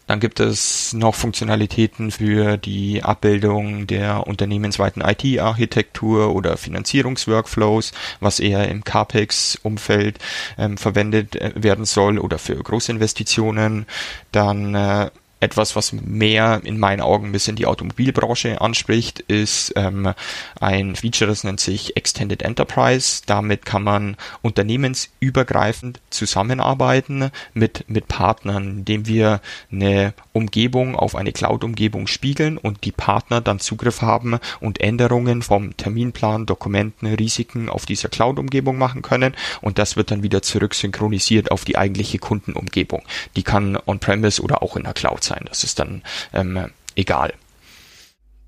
Dann 0.07 0.21
gibt 0.21 0.41
es 0.41 0.93
noch 0.93 1.15
Funktionalitäten 1.15 2.11
für 2.11 2.57
die 2.57 3.03
Abbildung 3.03 3.87
der 3.87 4.27
unternehmensweiten 4.27 5.03
IT-Architektur 5.03 6.35
oder 6.35 6.57
Finanzierungsworkflows, 6.57 7.93
was 8.21 8.41
eher 8.41 8.69
im 8.69 8.85
CAPEX-Umfeld 8.85 10.19
ähm, 10.59 10.79
verwendet 10.79 11.37
äh, 11.37 11.53
werden 11.55 11.85
soll 11.85 12.19
oder 12.19 12.39
für 12.39 12.57
Großinvestitionen. 12.57 13.87
Dann 14.33 14.75
äh, 14.75 15.11
etwas, 15.41 15.77
was 15.77 15.93
mehr 15.93 16.61
in 16.65 16.79
meinen 16.79 17.01
Augen 17.01 17.27
ein 17.27 17.33
bisschen 17.33 17.57
die 17.57 17.67
Automobilbranche 17.67 18.61
anspricht, 18.61 19.21
ist 19.21 19.73
ähm, 19.77 20.13
ein 20.61 20.97
Feature, 20.97 21.29
das 21.29 21.45
nennt 21.45 21.61
sich 21.61 21.97
Extended 21.97 22.43
Enterprise. 22.43 23.23
Damit 23.27 23.65
kann 23.65 23.83
man 23.83 24.17
unternehmensübergreifend 24.43 26.01
zusammenarbeiten 26.11 27.31
mit, 27.55 27.85
mit 27.89 28.09
Partnern, 28.09 28.79
indem 28.79 29.07
wir 29.07 29.41
eine 29.71 30.15
Umgebung 30.39 30.95
auf 30.97 31.17
eine 31.17 31.33
Cloud-Umgebung 31.33 32.07
spiegeln 32.07 32.59
und 32.59 32.85
die 32.85 32.93
Partner 32.93 33.41
dann 33.41 33.59
Zugriff 33.59 34.03
haben 34.03 34.39
und 34.61 34.81
Änderungen 34.81 35.43
vom 35.43 35.77
Terminplan, 35.77 36.47
Dokumenten, 36.47 37.07
Risiken 37.07 37.69
auf 37.69 37.87
dieser 37.87 38.09
Cloud-Umgebung 38.09 38.79
machen 38.79 39.03
können 39.03 39.35
und 39.61 39.79
das 39.79 39.97
wird 39.97 40.11
dann 40.11 40.23
wieder 40.23 40.41
zurück 40.43 40.75
synchronisiert 40.75 41.51
auf 41.51 41.65
die 41.65 41.77
eigentliche 41.77 42.19
Kundenumgebung. 42.19 43.03
Die 43.37 43.43
kann 43.43 43.77
on-premise 43.87 44.41
oder 44.41 44.63
auch 44.63 44.77
in 44.77 44.85
der 44.85 44.95
Cloud 44.95 45.25
sein. 45.25 45.45
Das 45.49 45.65
ist 45.65 45.79
dann 45.79 46.03
ähm, 46.33 46.71
egal. 46.95 47.35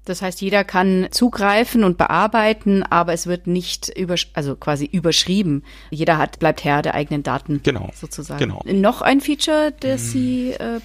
Das 0.07 0.23
heißt, 0.23 0.41
jeder 0.41 0.65
kann 0.65 1.09
zugreifen 1.11 1.85
und 1.85 1.99
bearbeiten, 1.99 2.83
aber 2.83 3.13
es 3.13 3.27
wird 3.27 3.47
nicht 3.47 3.91
über, 3.97 4.15
also 4.33 4.57
quasi 4.57 4.87
überschrieben. 4.87 5.63
Jeder 5.91 6.17
hat, 6.17 6.39
bleibt 6.39 6.65
Herr 6.65 6.81
der 6.83 6.95
eigenen 6.95 7.23
Daten. 7.23 7.61
Genau. 7.63 7.91
Sozusagen. 7.95 8.39
Genau. 8.39 8.63
Noch 8.65 9.03
ein 9.03 9.21
Feature, 9.21 9.73
das 9.79 10.03
hm. 10.03 10.11
Sie 10.11 10.51
äh, 10.53 10.81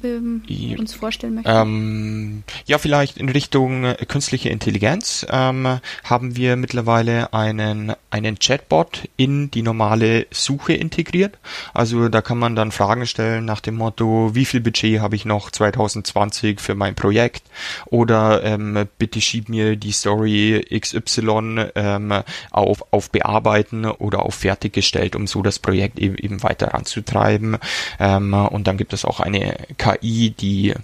be 0.00 0.76
uns 0.78 0.94
vorstellen 0.94 1.34
möchten? 1.34 1.50
Ähm, 1.50 2.42
ja, 2.66 2.78
vielleicht 2.78 3.18
in 3.18 3.28
Richtung 3.28 3.84
äh, 3.84 3.94
künstliche 4.06 4.50
Intelligenz 4.50 5.26
ähm, 5.28 5.80
haben 6.04 6.36
wir 6.36 6.56
mittlerweile 6.56 7.32
einen, 7.34 7.92
einen 8.10 8.38
Chatbot 8.38 9.08
in 9.16 9.50
die 9.50 9.62
normale 9.62 10.26
Suche 10.30 10.74
integriert. 10.74 11.38
Also 11.74 12.08
da 12.08 12.22
kann 12.22 12.38
man 12.38 12.54
dann 12.54 12.70
Fragen 12.70 13.06
stellen 13.06 13.44
nach 13.44 13.60
dem 13.60 13.74
Motto, 13.74 14.34
wie 14.34 14.44
viel 14.44 14.60
Budget 14.60 15.00
habe 15.00 15.16
ich 15.16 15.24
noch 15.24 15.50
2020 15.50 16.60
für 16.60 16.74
mein 16.74 16.94
Projekt? 16.94 17.42
Oder 17.86 18.44
ähm, 18.44 18.59
ähm, 18.60 18.88
bitte 18.98 19.20
schieb 19.20 19.48
mir 19.48 19.76
die 19.76 19.92
Story 19.92 20.64
XY 20.70 21.70
ähm, 21.74 22.22
auf, 22.50 22.84
auf 22.92 23.10
bearbeiten 23.10 23.86
oder 23.86 24.22
auf 24.22 24.34
fertiggestellt, 24.34 25.16
um 25.16 25.26
so 25.26 25.42
das 25.42 25.58
Projekt 25.58 25.98
eben, 25.98 26.16
eben 26.16 26.42
weiter 26.42 26.74
anzutreiben. 26.74 27.58
Ähm, 27.98 28.34
und 28.34 28.66
dann 28.66 28.76
gibt 28.76 28.92
es 28.92 29.04
auch 29.04 29.20
eine 29.20 29.56
KI, 29.78 30.30
die 30.30 30.74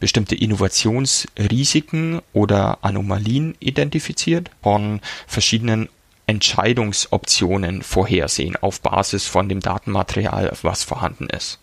bestimmte 0.00 0.36
Innovationsrisiken 0.36 2.20
oder 2.32 2.78
Anomalien 2.82 3.56
identifiziert 3.58 4.50
von 4.62 5.00
verschiedenen 5.26 5.88
Entscheidungsoptionen 6.26 7.82
vorhersehen 7.82 8.56
auf 8.56 8.80
Basis 8.80 9.26
von 9.26 9.48
dem 9.48 9.60
Datenmaterial, 9.60 10.52
was 10.62 10.84
vorhanden 10.84 11.28
ist. 11.30 11.58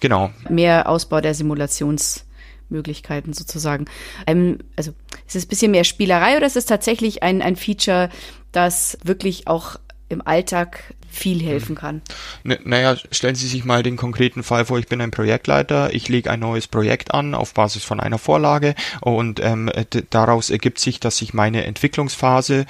Genau. 0.00 0.30
Mehr 0.48 0.88
Ausbau 0.88 1.20
der 1.20 1.34
Simulations 1.34 2.24
Möglichkeiten 2.68 3.32
sozusagen. 3.32 3.86
Ähm, 4.26 4.58
also 4.76 4.92
ist 5.26 5.36
es 5.36 5.44
ein 5.44 5.48
bisschen 5.48 5.70
mehr 5.70 5.84
Spielerei 5.84 6.36
oder 6.36 6.46
ist 6.46 6.56
es 6.56 6.66
tatsächlich 6.66 7.22
ein, 7.22 7.42
ein 7.42 7.56
Feature, 7.56 8.10
das 8.52 8.98
wirklich 9.04 9.46
auch 9.46 9.76
im 10.08 10.26
Alltag 10.26 10.94
viel 11.18 11.42
helfen 11.42 11.74
kann. 11.74 12.02
N 12.44 12.58
naja, 12.64 12.96
stellen 13.10 13.34
Sie 13.34 13.46
sich 13.46 13.64
mal 13.64 13.82
den 13.82 13.96
konkreten 13.96 14.42
Fall 14.42 14.64
vor, 14.64 14.78
ich 14.78 14.88
bin 14.88 15.00
ein 15.00 15.10
Projektleiter, 15.10 15.92
ich 15.94 16.08
lege 16.08 16.30
ein 16.30 16.40
neues 16.40 16.66
Projekt 16.66 17.12
an 17.12 17.34
auf 17.34 17.54
Basis 17.54 17.84
von 17.84 18.00
einer 18.00 18.18
Vorlage 18.18 18.74
und 19.00 19.40
ähm, 19.40 19.70
daraus 20.10 20.50
ergibt 20.50 20.78
sich, 20.78 21.00
dass 21.00 21.18
sich 21.18 21.34
meine 21.34 21.64
Entwicklungsphase, 21.64 22.66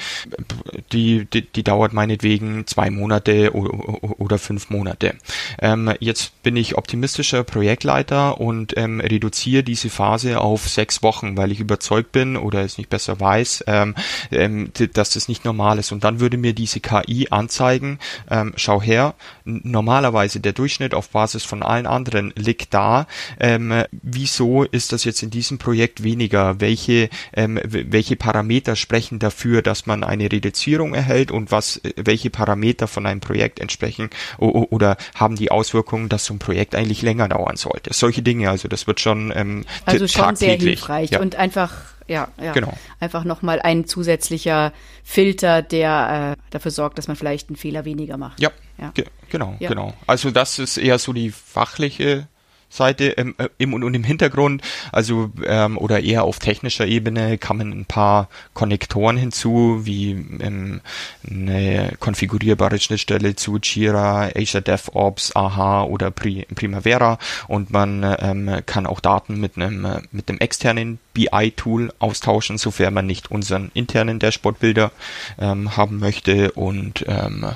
die, 0.93 1.27
die, 1.27 1.43
die 1.43 1.63
dauert 1.63 1.93
meinetwegen 1.93 2.67
zwei 2.67 2.91
Monate 2.91 3.53
oder, 3.53 4.39
fünf 4.39 4.71
Monate. 4.71 5.15
Ähm, 5.61 5.93
jetzt 6.01 6.43
bin 6.43 6.57
ich 6.57 6.77
optimistischer 6.77 7.45
Projektleiter 7.45 8.41
und 8.41 8.77
ähm, 8.77 9.01
reduziere 9.01 9.63
diese 9.63 9.91
Phase 9.91 10.41
auf 10.41 10.69
sechs 10.69 11.03
Wochen, 11.03 11.37
weil 11.37 11.53
ich 11.53 11.61
überzeugt 11.61 12.13
bin 12.13 12.37
oder 12.37 12.63
es 12.63 12.79
nicht 12.79 12.91
besser 12.91 13.19
weiß, 13.21 13.65
ähm, 13.67 13.95
ähm, 14.31 14.71
dass 14.93 15.11
das 15.11 15.29
nicht 15.29 15.45
normal 15.45 15.79
ist. 15.79 15.93
Und 15.93 16.05
dann 16.05 16.21
würde 16.21 16.37
mir 16.37 16.55
diese 16.55 16.81
KI 16.81 17.29
anzeigen, 17.31 17.99
ähm, 18.41 18.53
schau 18.57 18.81
her, 18.83 19.15
normalerweise 19.45 20.41
der 20.41 20.53
Durchschnitt 20.53 20.95
auf 20.95 21.11
Basis 21.11 21.45
von 21.45 21.63
allen 21.63 21.87
anderen 21.87 22.33
liegt 22.37 22.75
da. 22.75 23.07
Ähm, 23.39 23.85
wieso 23.91 24.65
ist 24.65 24.93
das 24.93 25.05
jetzt 25.05 25.23
in 25.23 25.31
diesem 25.31 25.59
Projekt 25.59 26.03
weniger? 26.03 26.61
Welche, 26.61 27.09
ähm, 27.35 27.61
welche 27.65 28.17
Parameter 28.17 28.77
sprechen 28.77 29.19
dafür, 29.19 29.63
dass 29.63 29.87
man 29.87 30.05
eine 30.05 30.31
Reduzierung 30.31 30.95
erhält 30.95 31.31
und 31.31 31.51
was, 31.51 31.81
welche 31.97 32.31
Parameter 32.31 32.89
von 32.89 33.07
einem 33.07 33.21
Projekt 33.21 33.61
entsprechen 33.61 34.11
oder 34.39 34.97
haben 35.15 35.37
die 35.37 35.51
Auswirkungen, 35.51 36.09
dass 36.09 36.25
so 36.25 36.35
ein 36.35 36.39
Projekt 36.39 36.75
eigentlich 36.75 37.03
länger 37.03 37.29
dauern 37.29 37.57
sollte? 37.57 37.93
Solche 37.93 38.23
Dinge, 38.23 38.51
also 38.51 38.69
das 38.69 38.87
wird 38.87 39.01
schon 39.01 39.33
ähm, 39.35 39.65
also 39.85 40.07
schon 40.07 40.37
sehr 40.37 40.57
hilfreich 40.57 41.11
ja. 41.11 41.21
und 41.21 41.37
einfach 41.37 41.73
ja, 42.09 42.29
ja. 42.41 42.53
Genau. 42.53 42.73
Einfach 43.01 43.25
nochmal 43.25 43.61
ein 43.61 43.87
zusätzlicher 43.87 44.73
Filter, 45.05 45.63
der 45.63 46.37
äh, 46.39 46.43
dafür 46.51 46.71
sorgt, 46.71 46.99
dass 46.99 47.07
man 47.07 47.17
vielleicht 47.17 47.49
einen 47.49 47.57
Fehler 47.57 47.85
weniger 47.85 48.17
macht. 48.17 48.41
Ja, 48.41 48.51
ja. 48.79 48.91
Ge 48.95 49.05
genau, 49.31 49.57
ja. 49.61 49.69
genau. 49.69 49.95
Also 50.07 50.31
das 50.31 50.59
ist 50.59 50.79
eher 50.79 50.99
so 50.99 51.13
die 51.13 51.31
fachliche 51.31 52.27
Seite 52.71 53.11
ähm, 53.11 53.35
äh, 53.39 53.49
im 53.59 53.73
und 53.75 53.95
im 53.95 54.05
Hintergrund, 54.05 54.63
also 54.93 55.31
ähm, 55.45 55.79
oder 55.79 56.01
eher 56.01 56.25
auf 56.25 56.39
technischer 56.39 56.87
Ebene 56.87 57.39
kamen 57.39 57.73
ein 57.73 57.85
paar 57.85 58.29
Konnektoren 58.55 59.17
hinzu, 59.17 59.81
wie 59.85 60.11
ähm, 60.11 60.81
eine 61.29 61.95
konfigurierbare 61.99 62.79
Schnittstelle 62.79 63.37
zu 63.37 63.59
Jira, 63.59 64.31
Azure 64.37 64.63
DevOps, 64.63 65.35
AHA 65.35 65.85
oder 65.85 66.11
Pri 66.11 66.47
Primavera. 66.55 67.19
Und 67.47 67.71
man 67.71 68.05
ähm, 68.21 68.63
kann 68.67 68.87
auch 68.87 69.01
Daten 69.01 69.41
mit 69.41 69.57
einem 69.57 70.03
mit 70.13 70.29
einem 70.29 70.39
externen 70.39 70.99
BI-Tool 71.15 71.93
austauschen, 71.99 72.59
sofern 72.59 72.95
man 72.95 73.07
nicht 73.07 73.31
unseren 73.31 73.71
internen 73.75 74.19
Dashboard-Bilder 74.19 74.93
ähm, 75.39 75.77
haben 75.77 75.99
möchte. 75.99 76.53
Und 76.53 77.05
ähm, 77.09 77.47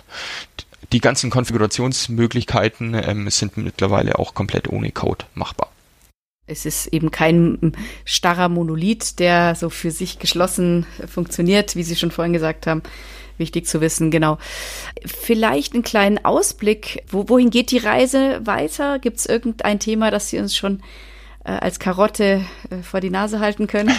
die 0.93 1.01
ganzen 1.01 1.31
Konfigurationsmöglichkeiten 1.31 2.95
ähm, 2.95 3.31
sind 3.31 3.57
mittlerweile 3.57 4.19
auch 4.19 4.35
komplett 4.35 4.69
ohne 4.69 4.93
Code 4.93 5.25
machbar. 5.35 5.71
Es 6.47 6.67
ist 6.67 6.89
eben 6.89 7.11
kein 7.11 7.73
starrer 8.05 8.49
Monolith, 8.49 9.19
der 9.19 9.55
so 9.55 9.71
für 9.71 9.91
sich 9.91 10.19
geschlossen 10.19 10.87
funktioniert, 11.07 11.77
wie 11.77 11.83
Sie 11.83 11.97
schon 11.97 12.11
vorhin 12.11 12.33
gesagt 12.33 12.67
haben. 12.67 12.83
Wichtig 13.39 13.67
zu 13.67 13.81
wissen, 13.81 14.11
genau. 14.11 14.39
Vielleicht 15.07 15.73
einen 15.73 15.83
kleinen 15.83 16.25
Ausblick. 16.25 17.03
Wo, 17.09 17.29
wohin 17.29 17.51
geht 17.51 17.71
die 17.71 17.79
Reise 17.79 18.41
weiter? 18.45 18.99
Gibt 18.99 19.19
es 19.19 19.27
irgendein 19.27 19.79
Thema, 19.79 20.11
das 20.11 20.29
Sie 20.29 20.39
uns 20.39 20.55
schon 20.55 20.83
äh, 21.45 21.53
als 21.53 21.79
Karotte 21.79 22.45
äh, 22.71 22.83
vor 22.83 23.01
die 23.01 23.11
Nase 23.11 23.41
halten 23.41 23.67
können? 23.67 23.93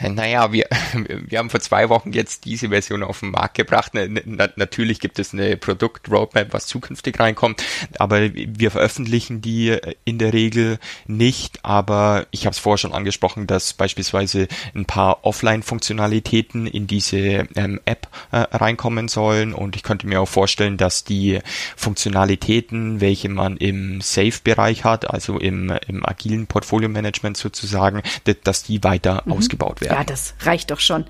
naja, 0.00 0.52
wir, 0.52 0.66
wir 1.26 1.38
haben 1.38 1.50
vor 1.50 1.60
zwei 1.60 1.88
Wochen 1.88 2.12
jetzt 2.12 2.44
diese 2.44 2.68
Version 2.68 3.02
auf 3.02 3.20
den 3.20 3.30
Markt 3.30 3.56
gebracht. 3.56 3.92
Na, 3.94 4.48
natürlich 4.56 5.00
gibt 5.00 5.18
es 5.18 5.32
eine 5.32 5.56
Produkt-Roadmap, 5.56 6.52
was 6.52 6.66
zukünftig 6.66 7.18
reinkommt, 7.18 7.64
aber 7.98 8.32
wir 8.34 8.70
veröffentlichen 8.70 9.40
die 9.40 9.76
in 10.04 10.18
der 10.18 10.32
Regel 10.32 10.78
nicht. 11.06 11.64
Aber 11.64 12.26
ich 12.30 12.46
habe 12.46 12.52
es 12.52 12.58
vorher 12.58 12.78
schon 12.78 12.92
angesprochen, 12.92 13.46
dass 13.46 13.72
beispielsweise 13.72 14.48
ein 14.74 14.84
paar 14.84 15.24
Offline-Funktionalitäten 15.24 16.66
in 16.66 16.86
diese 16.86 17.48
ähm, 17.56 17.80
App 17.84 18.08
äh, 18.30 18.36
reinkommen 18.36 19.08
sollen 19.08 19.52
und 19.52 19.76
ich 19.76 19.82
könnte 19.82 20.06
mir 20.06 20.20
auch 20.20 20.28
vorstellen, 20.28 20.76
dass 20.76 21.04
die 21.04 21.40
Funktionalitäten, 21.76 23.00
welche 23.00 23.28
man 23.28 23.56
im 23.56 24.00
Safe-Bereich 24.00 24.84
hat, 24.84 25.10
also 25.10 25.38
im, 25.38 25.72
im 25.88 26.03
agilen 26.08 26.46
Portfolio-Management 26.46 27.36
sozusagen, 27.36 28.02
dass 28.44 28.62
die 28.62 28.82
weiter 28.84 29.22
mhm. 29.24 29.32
ausgebaut 29.32 29.80
werden. 29.80 29.96
Ja, 29.96 30.04
das 30.04 30.34
reicht 30.40 30.70
doch 30.70 30.80
schon. 30.80 31.04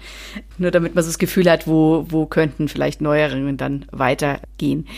Nur 0.58 0.70
damit 0.70 0.94
man 0.94 1.04
so 1.04 1.08
das 1.10 1.18
Gefühl 1.18 1.50
hat, 1.50 1.66
wo, 1.66 2.06
wo 2.08 2.26
könnten 2.26 2.68
vielleicht 2.68 3.00
Neuerungen 3.00 3.56
dann 3.56 3.86
weitergehen. 3.90 4.88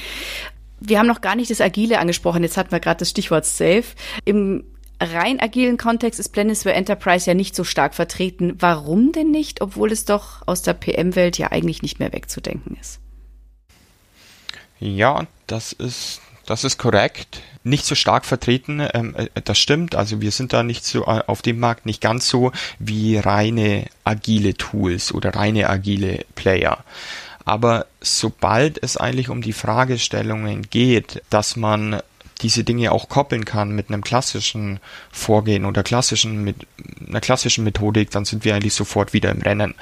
Wir 0.80 0.98
haben 0.98 1.06
noch 1.06 1.20
gar 1.20 1.36
nicht 1.36 1.50
das 1.50 1.60
Agile 1.60 1.98
angesprochen. 1.98 2.42
Jetzt 2.42 2.56
hatten 2.56 2.72
wir 2.72 2.80
gerade 2.80 2.98
das 2.98 3.10
Stichwort 3.10 3.46
Safe. 3.46 3.84
Im 4.24 4.64
rein 5.00 5.40
agilen 5.40 5.76
Kontext 5.76 6.20
ist 6.20 6.30
Planisware 6.30 6.74
Enterprise 6.74 7.26
ja 7.26 7.34
nicht 7.34 7.54
so 7.54 7.64
stark 7.64 7.94
vertreten. 7.94 8.54
Warum 8.58 9.12
denn 9.12 9.30
nicht, 9.30 9.60
obwohl 9.60 9.92
es 9.92 10.04
doch 10.04 10.42
aus 10.46 10.62
der 10.62 10.74
PM-Welt 10.74 11.38
ja 11.38 11.50
eigentlich 11.52 11.82
nicht 11.82 11.98
mehr 11.98 12.12
wegzudenken 12.12 12.76
ist? 12.80 13.00
Ja, 14.78 15.26
das 15.46 15.72
ist 15.72 16.20
das 16.46 16.64
ist 16.64 16.78
korrekt. 16.78 17.42
Nicht 17.64 17.84
so 17.84 17.94
stark 17.94 18.24
vertreten, 18.24 18.86
ähm, 18.94 19.14
äh, 19.16 19.28
das 19.42 19.58
stimmt. 19.58 19.94
Also 19.94 20.20
wir 20.20 20.30
sind 20.30 20.52
da 20.52 20.62
nicht 20.62 20.84
so 20.84 21.02
äh, 21.02 21.22
auf 21.26 21.42
dem 21.42 21.58
Markt 21.58 21.84
nicht 21.86 22.00
ganz 22.00 22.28
so 22.28 22.52
wie 22.78 23.18
reine 23.18 23.86
agile 24.04 24.54
Tools 24.54 25.12
oder 25.12 25.34
reine 25.34 25.68
agile 25.68 26.24
Player. 26.34 26.78
Aber 27.44 27.86
sobald 28.00 28.82
es 28.82 28.96
eigentlich 28.96 29.28
um 29.28 29.42
die 29.42 29.52
Fragestellungen 29.52 30.62
geht, 30.62 31.22
dass 31.30 31.56
man 31.56 32.00
diese 32.42 32.64
Dinge 32.64 32.92
auch 32.92 33.08
koppeln 33.08 33.44
kann 33.44 33.70
mit 33.70 33.88
einem 33.88 34.02
klassischen 34.02 34.78
Vorgehen 35.10 35.64
oder 35.64 35.82
klassischen 35.82 36.44
mit 36.44 36.66
einer 37.08 37.20
klassischen 37.20 37.64
Methodik, 37.64 38.10
dann 38.10 38.24
sind 38.24 38.44
wir 38.44 38.54
eigentlich 38.54 38.74
sofort 38.74 39.12
wieder 39.12 39.30
im 39.30 39.40
Rennen. 39.40 39.74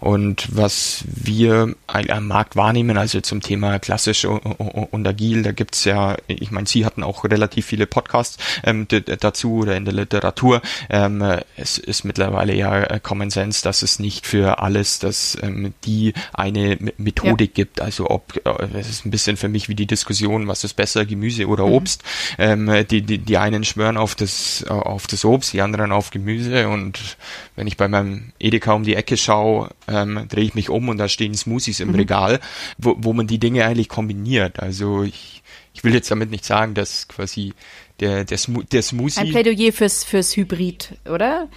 Und 0.00 0.48
was 0.56 1.04
wir 1.06 1.74
am 1.86 2.26
Markt 2.26 2.56
wahrnehmen, 2.56 2.96
also 2.96 3.20
zum 3.20 3.40
Thema 3.40 3.78
klassisch 3.78 4.24
und 4.24 5.06
agil, 5.06 5.42
da 5.42 5.52
gibt's 5.52 5.84
ja, 5.84 6.16
ich 6.26 6.50
meine, 6.50 6.66
Sie 6.66 6.86
hatten 6.86 7.02
auch 7.02 7.24
relativ 7.24 7.66
viele 7.66 7.86
Podcasts 7.86 8.38
ähm, 8.64 8.86
dazu 8.88 9.58
oder 9.58 9.76
in 9.76 9.84
der 9.84 9.94
Literatur. 9.94 10.62
Ähm, 10.88 11.22
es 11.56 11.78
ist 11.78 12.04
mittlerweile 12.04 12.54
ja 12.54 12.82
äh, 12.84 13.00
Common 13.00 13.30
Sense, 13.30 13.62
dass 13.62 13.82
es 13.82 13.98
nicht 13.98 14.26
für 14.26 14.60
alles, 14.60 14.98
dass 14.98 15.36
ähm, 15.42 15.74
die 15.84 16.14
eine 16.32 16.78
Methodik 16.96 17.50
ja. 17.50 17.64
gibt. 17.64 17.80
Also 17.80 18.08
ob 18.08 18.40
äh, 18.44 18.78
es 18.78 18.88
ist 18.88 19.04
ein 19.04 19.10
bisschen 19.10 19.36
für 19.36 19.48
mich 19.48 19.68
wie 19.68 19.74
die 19.74 19.86
Diskussion, 19.86 20.48
was 20.48 20.64
ist 20.64 20.74
besser, 20.74 21.04
Gemüse 21.04 21.46
oder 21.46 21.66
mhm. 21.66 21.72
Obst. 21.98 22.04
Ähm, 22.38 22.70
die, 22.90 23.02
die, 23.02 23.18
die 23.18 23.38
einen 23.38 23.64
schwören 23.64 23.96
auf 23.96 24.14
das, 24.14 24.64
auf 24.64 25.06
das 25.06 25.24
Obst, 25.24 25.52
die 25.52 25.60
anderen 25.60 25.92
auf 25.92 26.10
Gemüse 26.10 26.68
und 26.68 27.16
wenn 27.56 27.66
ich 27.66 27.76
bei 27.76 27.88
meinem 27.88 28.32
Edeka 28.38 28.72
um 28.72 28.84
die 28.84 28.94
Ecke 28.94 29.16
schaue, 29.16 29.70
ähm, 29.86 30.26
drehe 30.28 30.44
ich 30.44 30.54
mich 30.54 30.70
um 30.70 30.88
und 30.88 30.98
da 30.98 31.08
stehen 31.08 31.34
Smoothies 31.34 31.80
im 31.80 31.88
mhm. 31.88 31.94
Regal, 31.96 32.40
wo, 32.78 32.96
wo 32.98 33.12
man 33.12 33.26
die 33.26 33.38
Dinge 33.38 33.64
eigentlich 33.64 33.88
kombiniert. 33.88 34.60
Also 34.60 35.02
ich, 35.02 35.42
ich 35.74 35.84
will 35.84 35.94
jetzt 35.94 36.10
damit 36.10 36.30
nicht 36.30 36.44
sagen, 36.44 36.74
dass 36.74 37.08
quasi 37.08 37.52
der, 38.00 38.24
der, 38.24 38.38
Smo 38.38 38.62
der 38.62 38.82
Smoothie... 38.82 39.20
Ein 39.20 39.30
Plädoyer 39.30 39.72
fürs, 39.72 40.04
fürs 40.04 40.36
Hybrid, 40.36 40.94
oder? 41.06 41.48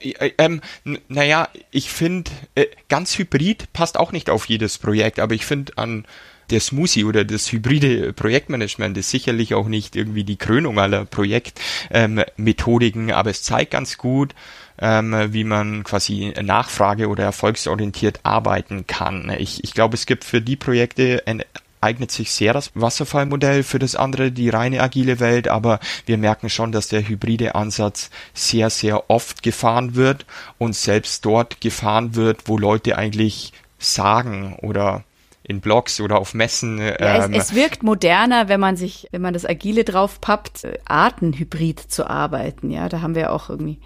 Äh, 0.00 0.32
ähm, 0.38 0.60
naja, 1.08 1.48
ich 1.70 1.90
finde, 1.90 2.30
äh, 2.54 2.66
ganz 2.88 3.18
Hybrid 3.18 3.72
passt 3.72 3.98
auch 3.98 4.12
nicht 4.12 4.28
auf 4.28 4.46
jedes 4.46 4.78
Projekt, 4.78 5.18
aber 5.18 5.34
ich 5.34 5.46
finde 5.46 5.72
an 5.76 6.06
der 6.50 6.60
Smoothie 6.60 7.04
oder 7.04 7.24
das 7.24 7.50
hybride 7.52 8.12
Projektmanagement 8.12 8.96
ist 8.96 9.10
sicherlich 9.10 9.54
auch 9.54 9.68
nicht 9.68 9.96
irgendwie 9.96 10.24
die 10.24 10.36
Krönung 10.36 10.78
aller 10.78 11.04
Projektmethodiken, 11.04 13.08
ähm, 13.08 13.14
aber 13.14 13.30
es 13.30 13.42
zeigt 13.42 13.72
ganz 13.72 13.98
gut, 13.98 14.34
ähm, 14.78 15.14
wie 15.30 15.44
man 15.44 15.84
quasi 15.84 16.32
nachfrage- 16.42 17.08
oder 17.08 17.24
erfolgsorientiert 17.24 18.20
arbeiten 18.22 18.86
kann. 18.86 19.34
Ich, 19.38 19.64
ich 19.64 19.74
glaube, 19.74 19.94
es 19.94 20.06
gibt 20.06 20.24
für 20.24 20.40
die 20.40 20.56
Projekte 20.56 21.22
ein 21.26 21.42
eignet 21.80 22.10
sich 22.10 22.32
sehr 22.32 22.52
das 22.52 22.72
Wasserfallmodell 22.74 23.62
für 23.62 23.78
das 23.78 23.94
andere, 23.94 24.32
die 24.32 24.48
reine 24.48 24.82
agile 24.82 25.20
Welt, 25.20 25.46
aber 25.46 25.78
wir 26.06 26.18
merken 26.18 26.50
schon, 26.50 26.72
dass 26.72 26.88
der 26.88 27.06
hybride 27.06 27.54
Ansatz 27.54 28.10
sehr, 28.34 28.70
sehr 28.70 29.08
oft 29.10 29.42
gefahren 29.42 29.94
wird 29.94 30.26
und 30.58 30.74
selbst 30.74 31.24
dort 31.24 31.60
gefahren 31.60 32.16
wird, 32.16 32.48
wo 32.48 32.58
Leute 32.58 32.98
eigentlich 32.98 33.52
sagen 33.78 34.56
oder 34.62 35.04
in 35.48 35.60
Blogs 35.60 36.00
oder 36.00 36.18
auf 36.18 36.34
Messen. 36.34 36.78
Ja, 36.78 37.24
ähm, 37.24 37.32
es, 37.34 37.50
es, 37.50 37.54
wirkt 37.54 37.82
moderner, 37.82 38.48
wenn 38.48 38.60
man 38.60 38.76
sich, 38.76 39.08
wenn 39.12 39.22
man 39.22 39.32
das 39.32 39.46
Agile 39.46 39.84
drauf 39.84 40.20
pappt, 40.20 40.64
äh, 40.64 40.78
artenhybrid 40.84 41.80
zu 41.80 42.08
arbeiten. 42.08 42.70
Ja, 42.70 42.88
da 42.88 43.00
haben 43.00 43.14
wir 43.14 43.32
auch 43.32 43.48
irgendwie 43.48 43.78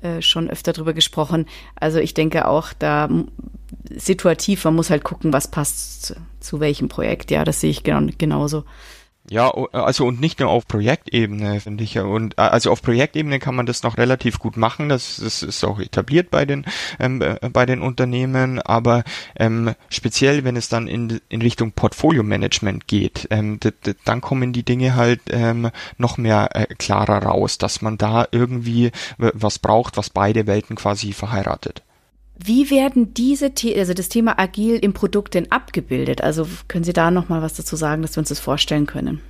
äh, 0.00 0.22
schon 0.22 0.48
öfter 0.48 0.72
drüber 0.72 0.94
gesprochen. 0.94 1.46
Also 1.76 1.98
ich 1.98 2.14
denke 2.14 2.48
auch 2.48 2.72
da 2.72 3.08
situativ, 3.90 4.64
man 4.64 4.74
muss 4.74 4.90
halt 4.90 5.04
gucken, 5.04 5.32
was 5.32 5.48
passt 5.48 6.06
zu, 6.06 6.16
zu 6.40 6.60
welchem 6.60 6.88
Projekt. 6.88 7.30
Ja, 7.30 7.44
das 7.44 7.60
sehe 7.60 7.70
ich 7.70 7.82
genau, 7.82 8.10
genauso. 8.16 8.64
Ja, 9.32 9.50
also 9.72 10.04
und 10.04 10.20
nicht 10.20 10.40
nur 10.40 10.50
auf 10.50 10.68
Projektebene, 10.68 11.58
finde 11.60 11.84
ich. 11.84 11.98
Und 11.98 12.34
äh, 12.36 12.42
also 12.42 12.70
auf 12.70 12.82
Projektebene 12.82 13.38
kann 13.38 13.54
man 13.54 13.64
das 13.64 13.82
noch 13.82 13.96
relativ 13.96 14.38
gut 14.38 14.58
machen. 14.58 14.90
Das, 14.90 15.16
das 15.16 15.42
ist 15.42 15.64
auch 15.64 15.80
etabliert 15.80 16.30
bei 16.30 16.44
den 16.44 16.66
ähm, 17.00 17.22
äh, 17.22 17.38
bei 17.48 17.64
den 17.64 17.80
Unternehmen. 17.80 18.60
Aber 18.60 19.04
ähm, 19.34 19.74
speziell, 19.88 20.44
wenn 20.44 20.56
es 20.56 20.68
dann 20.68 20.86
in, 20.86 21.22
in 21.30 21.40
Richtung 21.40 21.72
Portfolio-Management 21.72 22.86
geht, 22.86 23.26
ähm, 23.30 23.58
dann 24.04 24.20
kommen 24.20 24.52
die 24.52 24.64
Dinge 24.64 24.96
halt 24.96 25.22
ähm, 25.30 25.70
noch 25.96 26.18
mehr 26.18 26.50
äh, 26.52 26.66
klarer 26.74 27.22
raus, 27.22 27.56
dass 27.56 27.80
man 27.80 27.96
da 27.96 28.26
irgendwie 28.32 28.92
was 29.16 29.58
braucht, 29.58 29.96
was 29.96 30.10
beide 30.10 30.46
Welten 30.46 30.76
quasi 30.76 31.14
verheiratet. 31.14 31.82
Wie 32.44 32.70
werden 32.70 33.14
diese, 33.14 33.52
The 33.56 33.78
also 33.78 33.94
das 33.94 34.08
Thema 34.08 34.38
agil 34.38 34.76
im 34.76 34.92
Produkt 34.92 35.34
denn 35.34 35.50
abgebildet? 35.52 36.22
Also 36.22 36.46
können 36.68 36.84
Sie 36.84 36.92
da 36.92 37.10
noch 37.10 37.28
mal 37.28 37.42
was 37.42 37.54
dazu 37.54 37.76
sagen, 37.76 38.02
dass 38.02 38.16
wir 38.16 38.20
uns 38.20 38.30
das 38.30 38.40
vorstellen 38.40 38.86
können? 38.86 39.20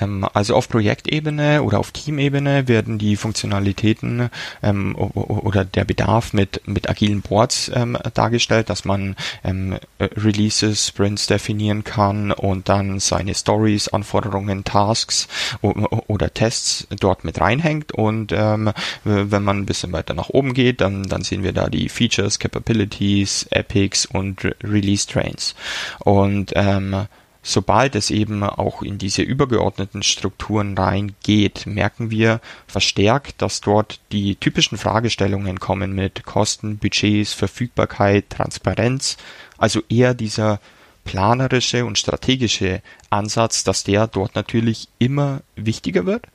Ähm, 0.00 0.26
also 0.32 0.54
auf 0.54 0.68
Projektebene 0.68 1.62
oder 1.62 1.78
auf 1.78 1.90
Teamebene 1.90 2.68
werden 2.68 2.98
die 2.98 3.16
Funktionalitäten 3.16 4.30
ähm, 4.62 4.94
oder 4.96 5.64
der 5.64 5.84
Bedarf 5.84 6.32
mit, 6.32 6.66
mit 6.66 6.88
agilen 6.88 7.22
Boards 7.22 7.70
ähm, 7.74 7.98
dargestellt, 8.14 8.70
dass 8.70 8.84
man 8.84 9.16
ähm, 9.44 9.78
Releases, 10.00 10.88
Sprints 10.88 11.26
definieren 11.26 11.84
kann 11.84 12.32
und 12.32 12.68
dann 12.68 13.00
seine 13.00 13.34
Stories, 13.34 13.88
Anforderungen, 13.88 14.64
Tasks 14.64 15.28
oder 15.60 16.32
Tests 16.32 16.86
dort 16.90 17.24
mit 17.24 17.40
reinhängt. 17.40 17.92
Und 17.92 18.32
ähm, 18.32 18.72
wenn 19.04 19.42
man 19.42 19.58
ein 19.58 19.66
bisschen 19.66 19.92
weiter 19.92 20.14
nach 20.14 20.30
oben 20.30 20.54
geht, 20.54 20.80
dann, 20.80 21.04
dann 21.04 21.22
sehen 21.22 21.42
wir 21.42 21.52
da 21.52 21.68
die 21.68 21.88
Features, 21.88 22.38
Capabilities, 22.38 23.46
Epics 23.50 24.06
und 24.06 24.44
Release 24.62 25.06
Trains. 25.06 25.54
Und 26.00 26.52
ähm, 26.54 27.06
sobald 27.42 27.94
es 27.96 28.10
eben 28.10 28.42
auch 28.44 28.82
in 28.82 28.98
diese 28.98 29.22
übergeordneten 29.22 30.02
Strukturen 30.02 30.78
reingeht, 30.78 31.66
merken 31.66 32.10
wir 32.10 32.40
verstärkt, 32.66 33.42
dass 33.42 33.60
dort 33.60 34.00
die 34.12 34.36
typischen 34.36 34.78
Fragestellungen 34.78 35.58
kommen 35.58 35.92
mit 35.92 36.24
Kosten, 36.24 36.78
Budgets, 36.78 37.34
Verfügbarkeit, 37.34 38.30
Transparenz, 38.30 39.16
also 39.58 39.82
eher 39.88 40.14
dieser 40.14 40.60
planerische 41.04 41.84
und 41.84 41.98
strategische 41.98 42.80
Ansatz, 43.10 43.64
dass 43.64 43.82
der 43.82 44.06
dort 44.06 44.36
natürlich 44.36 44.88
immer 44.98 45.42
wichtiger 45.56 46.06
wird 46.06 46.26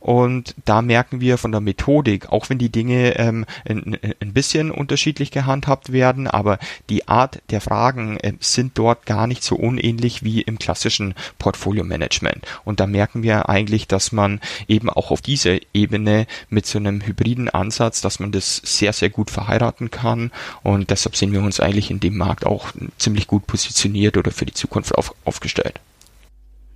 Und 0.00 0.54
da 0.64 0.80
merken 0.80 1.20
wir 1.20 1.36
von 1.36 1.52
der 1.52 1.60
Methodik, 1.60 2.30
auch 2.30 2.48
wenn 2.48 2.58
die 2.58 2.72
Dinge 2.72 3.18
ähm, 3.18 3.44
ein, 3.68 3.98
ein 4.20 4.32
bisschen 4.32 4.70
unterschiedlich 4.70 5.30
gehandhabt 5.30 5.92
werden, 5.92 6.26
aber 6.26 6.58
die 6.88 7.06
Art 7.06 7.42
der 7.50 7.60
Fragen 7.60 8.16
äh, 8.16 8.32
sind 8.40 8.78
dort 8.78 9.04
gar 9.04 9.26
nicht 9.26 9.44
so 9.44 9.56
unähnlich 9.56 10.24
wie 10.24 10.40
im 10.40 10.58
klassischen 10.58 11.14
Portfolio-Management. 11.38 12.46
Und 12.64 12.80
da 12.80 12.86
merken 12.86 13.22
wir 13.22 13.50
eigentlich, 13.50 13.88
dass 13.88 14.10
man 14.10 14.40
eben 14.68 14.88
auch 14.88 15.10
auf 15.10 15.20
dieser 15.20 15.58
Ebene 15.74 16.26
mit 16.48 16.64
so 16.64 16.78
einem 16.78 17.02
hybriden 17.02 17.50
Ansatz, 17.50 18.00
dass 18.00 18.20
man 18.20 18.32
das 18.32 18.56
sehr, 18.56 18.94
sehr 18.94 19.10
gut 19.10 19.30
verheiraten 19.30 19.90
kann. 19.90 20.30
Und 20.62 20.88
deshalb 20.90 21.14
sehen 21.14 21.32
wir 21.32 21.42
uns 21.42 21.60
eigentlich 21.60 21.90
in 21.90 22.00
dem 22.00 22.16
Markt 22.16 22.46
auch 22.46 22.72
ziemlich 22.96 23.26
gut 23.26 23.46
positioniert 23.46 24.16
oder 24.16 24.30
für 24.30 24.46
die 24.46 24.54
Zukunft 24.54 24.94
auf, 24.94 25.14
aufgestellt. 25.26 25.78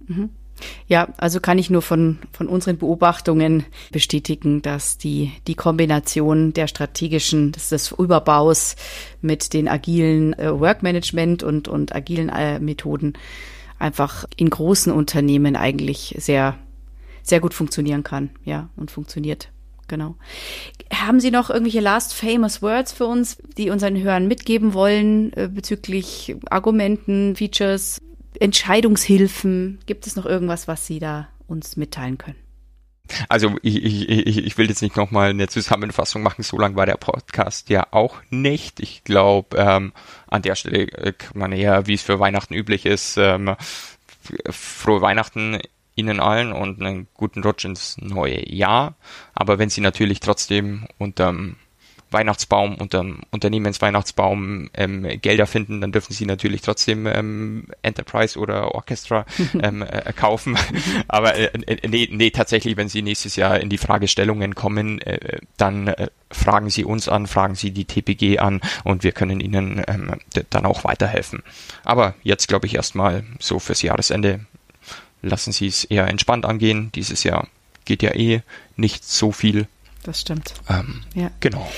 Mhm. 0.06 0.28
Ja, 0.86 1.08
also 1.16 1.40
kann 1.40 1.58
ich 1.58 1.70
nur 1.70 1.82
von, 1.82 2.18
von 2.32 2.48
unseren 2.48 2.78
Beobachtungen 2.78 3.64
bestätigen, 3.90 4.62
dass 4.62 4.98
die, 4.98 5.32
die 5.46 5.54
Kombination 5.54 6.52
der 6.52 6.68
strategischen, 6.68 7.52
des, 7.52 7.70
des 7.70 7.92
Überbaus 7.92 8.76
mit 9.20 9.52
den 9.52 9.68
agilen 9.68 10.32
äh, 10.38 10.58
Workmanagement 10.58 11.42
und, 11.42 11.68
und 11.68 11.94
agilen 11.94 12.28
äh, 12.28 12.60
Methoden 12.60 13.14
einfach 13.78 14.24
in 14.36 14.50
großen 14.50 14.92
Unternehmen 14.92 15.56
eigentlich 15.56 16.14
sehr, 16.18 16.56
sehr 17.22 17.40
gut 17.40 17.54
funktionieren 17.54 18.02
kann, 18.02 18.30
ja, 18.44 18.68
und 18.76 18.90
funktioniert. 18.90 19.50
Genau. 19.88 20.14
Haben 20.92 21.20
Sie 21.20 21.30
noch 21.30 21.50
irgendwelche 21.50 21.80
last 21.80 22.14
famous 22.14 22.62
words 22.62 22.92
für 22.92 23.06
uns, 23.06 23.36
die 23.58 23.68
unseren 23.68 24.00
Hörern 24.00 24.26
mitgeben 24.26 24.72
wollen 24.72 25.32
äh, 25.34 25.48
bezüglich 25.48 26.36
Argumenten, 26.48 27.36
Features, 27.36 28.00
Entscheidungshilfen? 28.40 29.80
Gibt 29.86 30.06
es 30.06 30.16
noch 30.16 30.26
irgendwas, 30.26 30.68
was 30.68 30.86
Sie 30.86 30.98
da 30.98 31.28
uns 31.46 31.76
mitteilen 31.76 32.18
können? 32.18 32.36
Also 33.28 33.56
ich, 33.62 33.84
ich, 33.84 34.38
ich 34.38 34.58
will 34.58 34.68
jetzt 34.68 34.80
nicht 34.80 34.96
nochmal 34.96 35.30
eine 35.30 35.48
Zusammenfassung 35.48 36.22
machen, 36.22 36.42
so 36.42 36.58
lang 36.58 36.74
war 36.74 36.86
der 36.86 36.96
Podcast 36.96 37.68
ja 37.68 37.86
auch 37.90 38.16
nicht. 38.30 38.80
Ich 38.80 39.04
glaube, 39.04 39.58
ähm, 39.58 39.92
an 40.26 40.40
der 40.40 40.54
Stelle 40.54 40.90
äh, 40.92 41.12
kann 41.12 41.38
man 41.38 41.52
eher, 41.52 41.86
wie 41.86 41.94
es 41.94 42.02
für 42.02 42.18
Weihnachten 42.18 42.54
üblich 42.54 42.86
ist, 42.86 43.18
ähm, 43.18 43.56
frohe 44.48 45.02
Weihnachten 45.02 45.58
Ihnen 45.96 46.18
allen 46.18 46.52
und 46.52 46.80
einen 46.80 47.06
guten 47.14 47.42
Rutsch 47.42 47.64
ins 47.64 47.96
neue 47.98 48.48
Jahr. 48.50 48.96
Aber 49.34 49.58
wenn 49.58 49.68
Sie 49.68 49.80
natürlich 49.80 50.20
trotzdem 50.20 50.88
unterm 50.98 51.56
Weihnachtsbaum, 52.14 52.76
unterm 52.76 53.20
Unternehmensweihnachtsbaum 53.30 54.70
ähm, 54.72 55.20
Gelder 55.20 55.46
finden, 55.46 55.82
dann 55.82 55.92
dürfen 55.92 56.14
sie 56.14 56.24
natürlich 56.24 56.62
trotzdem 56.62 57.06
ähm, 57.06 57.66
Enterprise 57.82 58.38
oder 58.38 58.74
Orchestra 58.74 59.26
ähm, 59.62 59.82
äh, 59.82 60.12
kaufen. 60.14 60.56
Aber 61.08 61.34
äh, 61.34 61.50
äh, 61.66 61.86
nee, 61.86 62.08
nee, 62.10 62.30
tatsächlich, 62.30 62.78
wenn 62.78 62.88
sie 62.88 63.02
nächstes 63.02 63.36
Jahr 63.36 63.60
in 63.60 63.68
die 63.68 63.78
Fragestellungen 63.78 64.54
kommen, 64.54 65.02
äh, 65.02 65.38
dann 65.58 65.88
äh, 65.88 66.08
fragen 66.30 66.70
Sie 66.70 66.84
uns 66.84 67.08
an, 67.08 67.26
fragen 67.26 67.54
Sie 67.54 67.70
die 67.70 67.84
TPG 67.84 68.38
an 68.38 68.60
und 68.82 69.04
wir 69.04 69.12
können 69.12 69.40
Ihnen 69.40 69.84
ähm, 69.86 70.14
dann 70.50 70.66
auch 70.66 70.84
weiterhelfen. 70.84 71.42
Aber 71.84 72.14
jetzt 72.22 72.48
glaube 72.48 72.66
ich 72.66 72.74
erstmal 72.74 73.24
so 73.38 73.58
fürs 73.58 73.82
Jahresende 73.82 74.40
lassen 75.22 75.52
Sie 75.52 75.66
es 75.66 75.84
eher 75.84 76.06
entspannt 76.06 76.44
angehen. 76.44 76.90
Dieses 76.94 77.24
Jahr 77.24 77.48
geht 77.84 78.02
ja 78.02 78.14
eh 78.14 78.42
nicht 78.76 79.04
so 79.04 79.32
viel. 79.32 79.66
Das 80.02 80.20
stimmt. 80.20 80.54
Ähm, 80.68 81.02
ja. 81.14 81.30
Genau. 81.40 81.70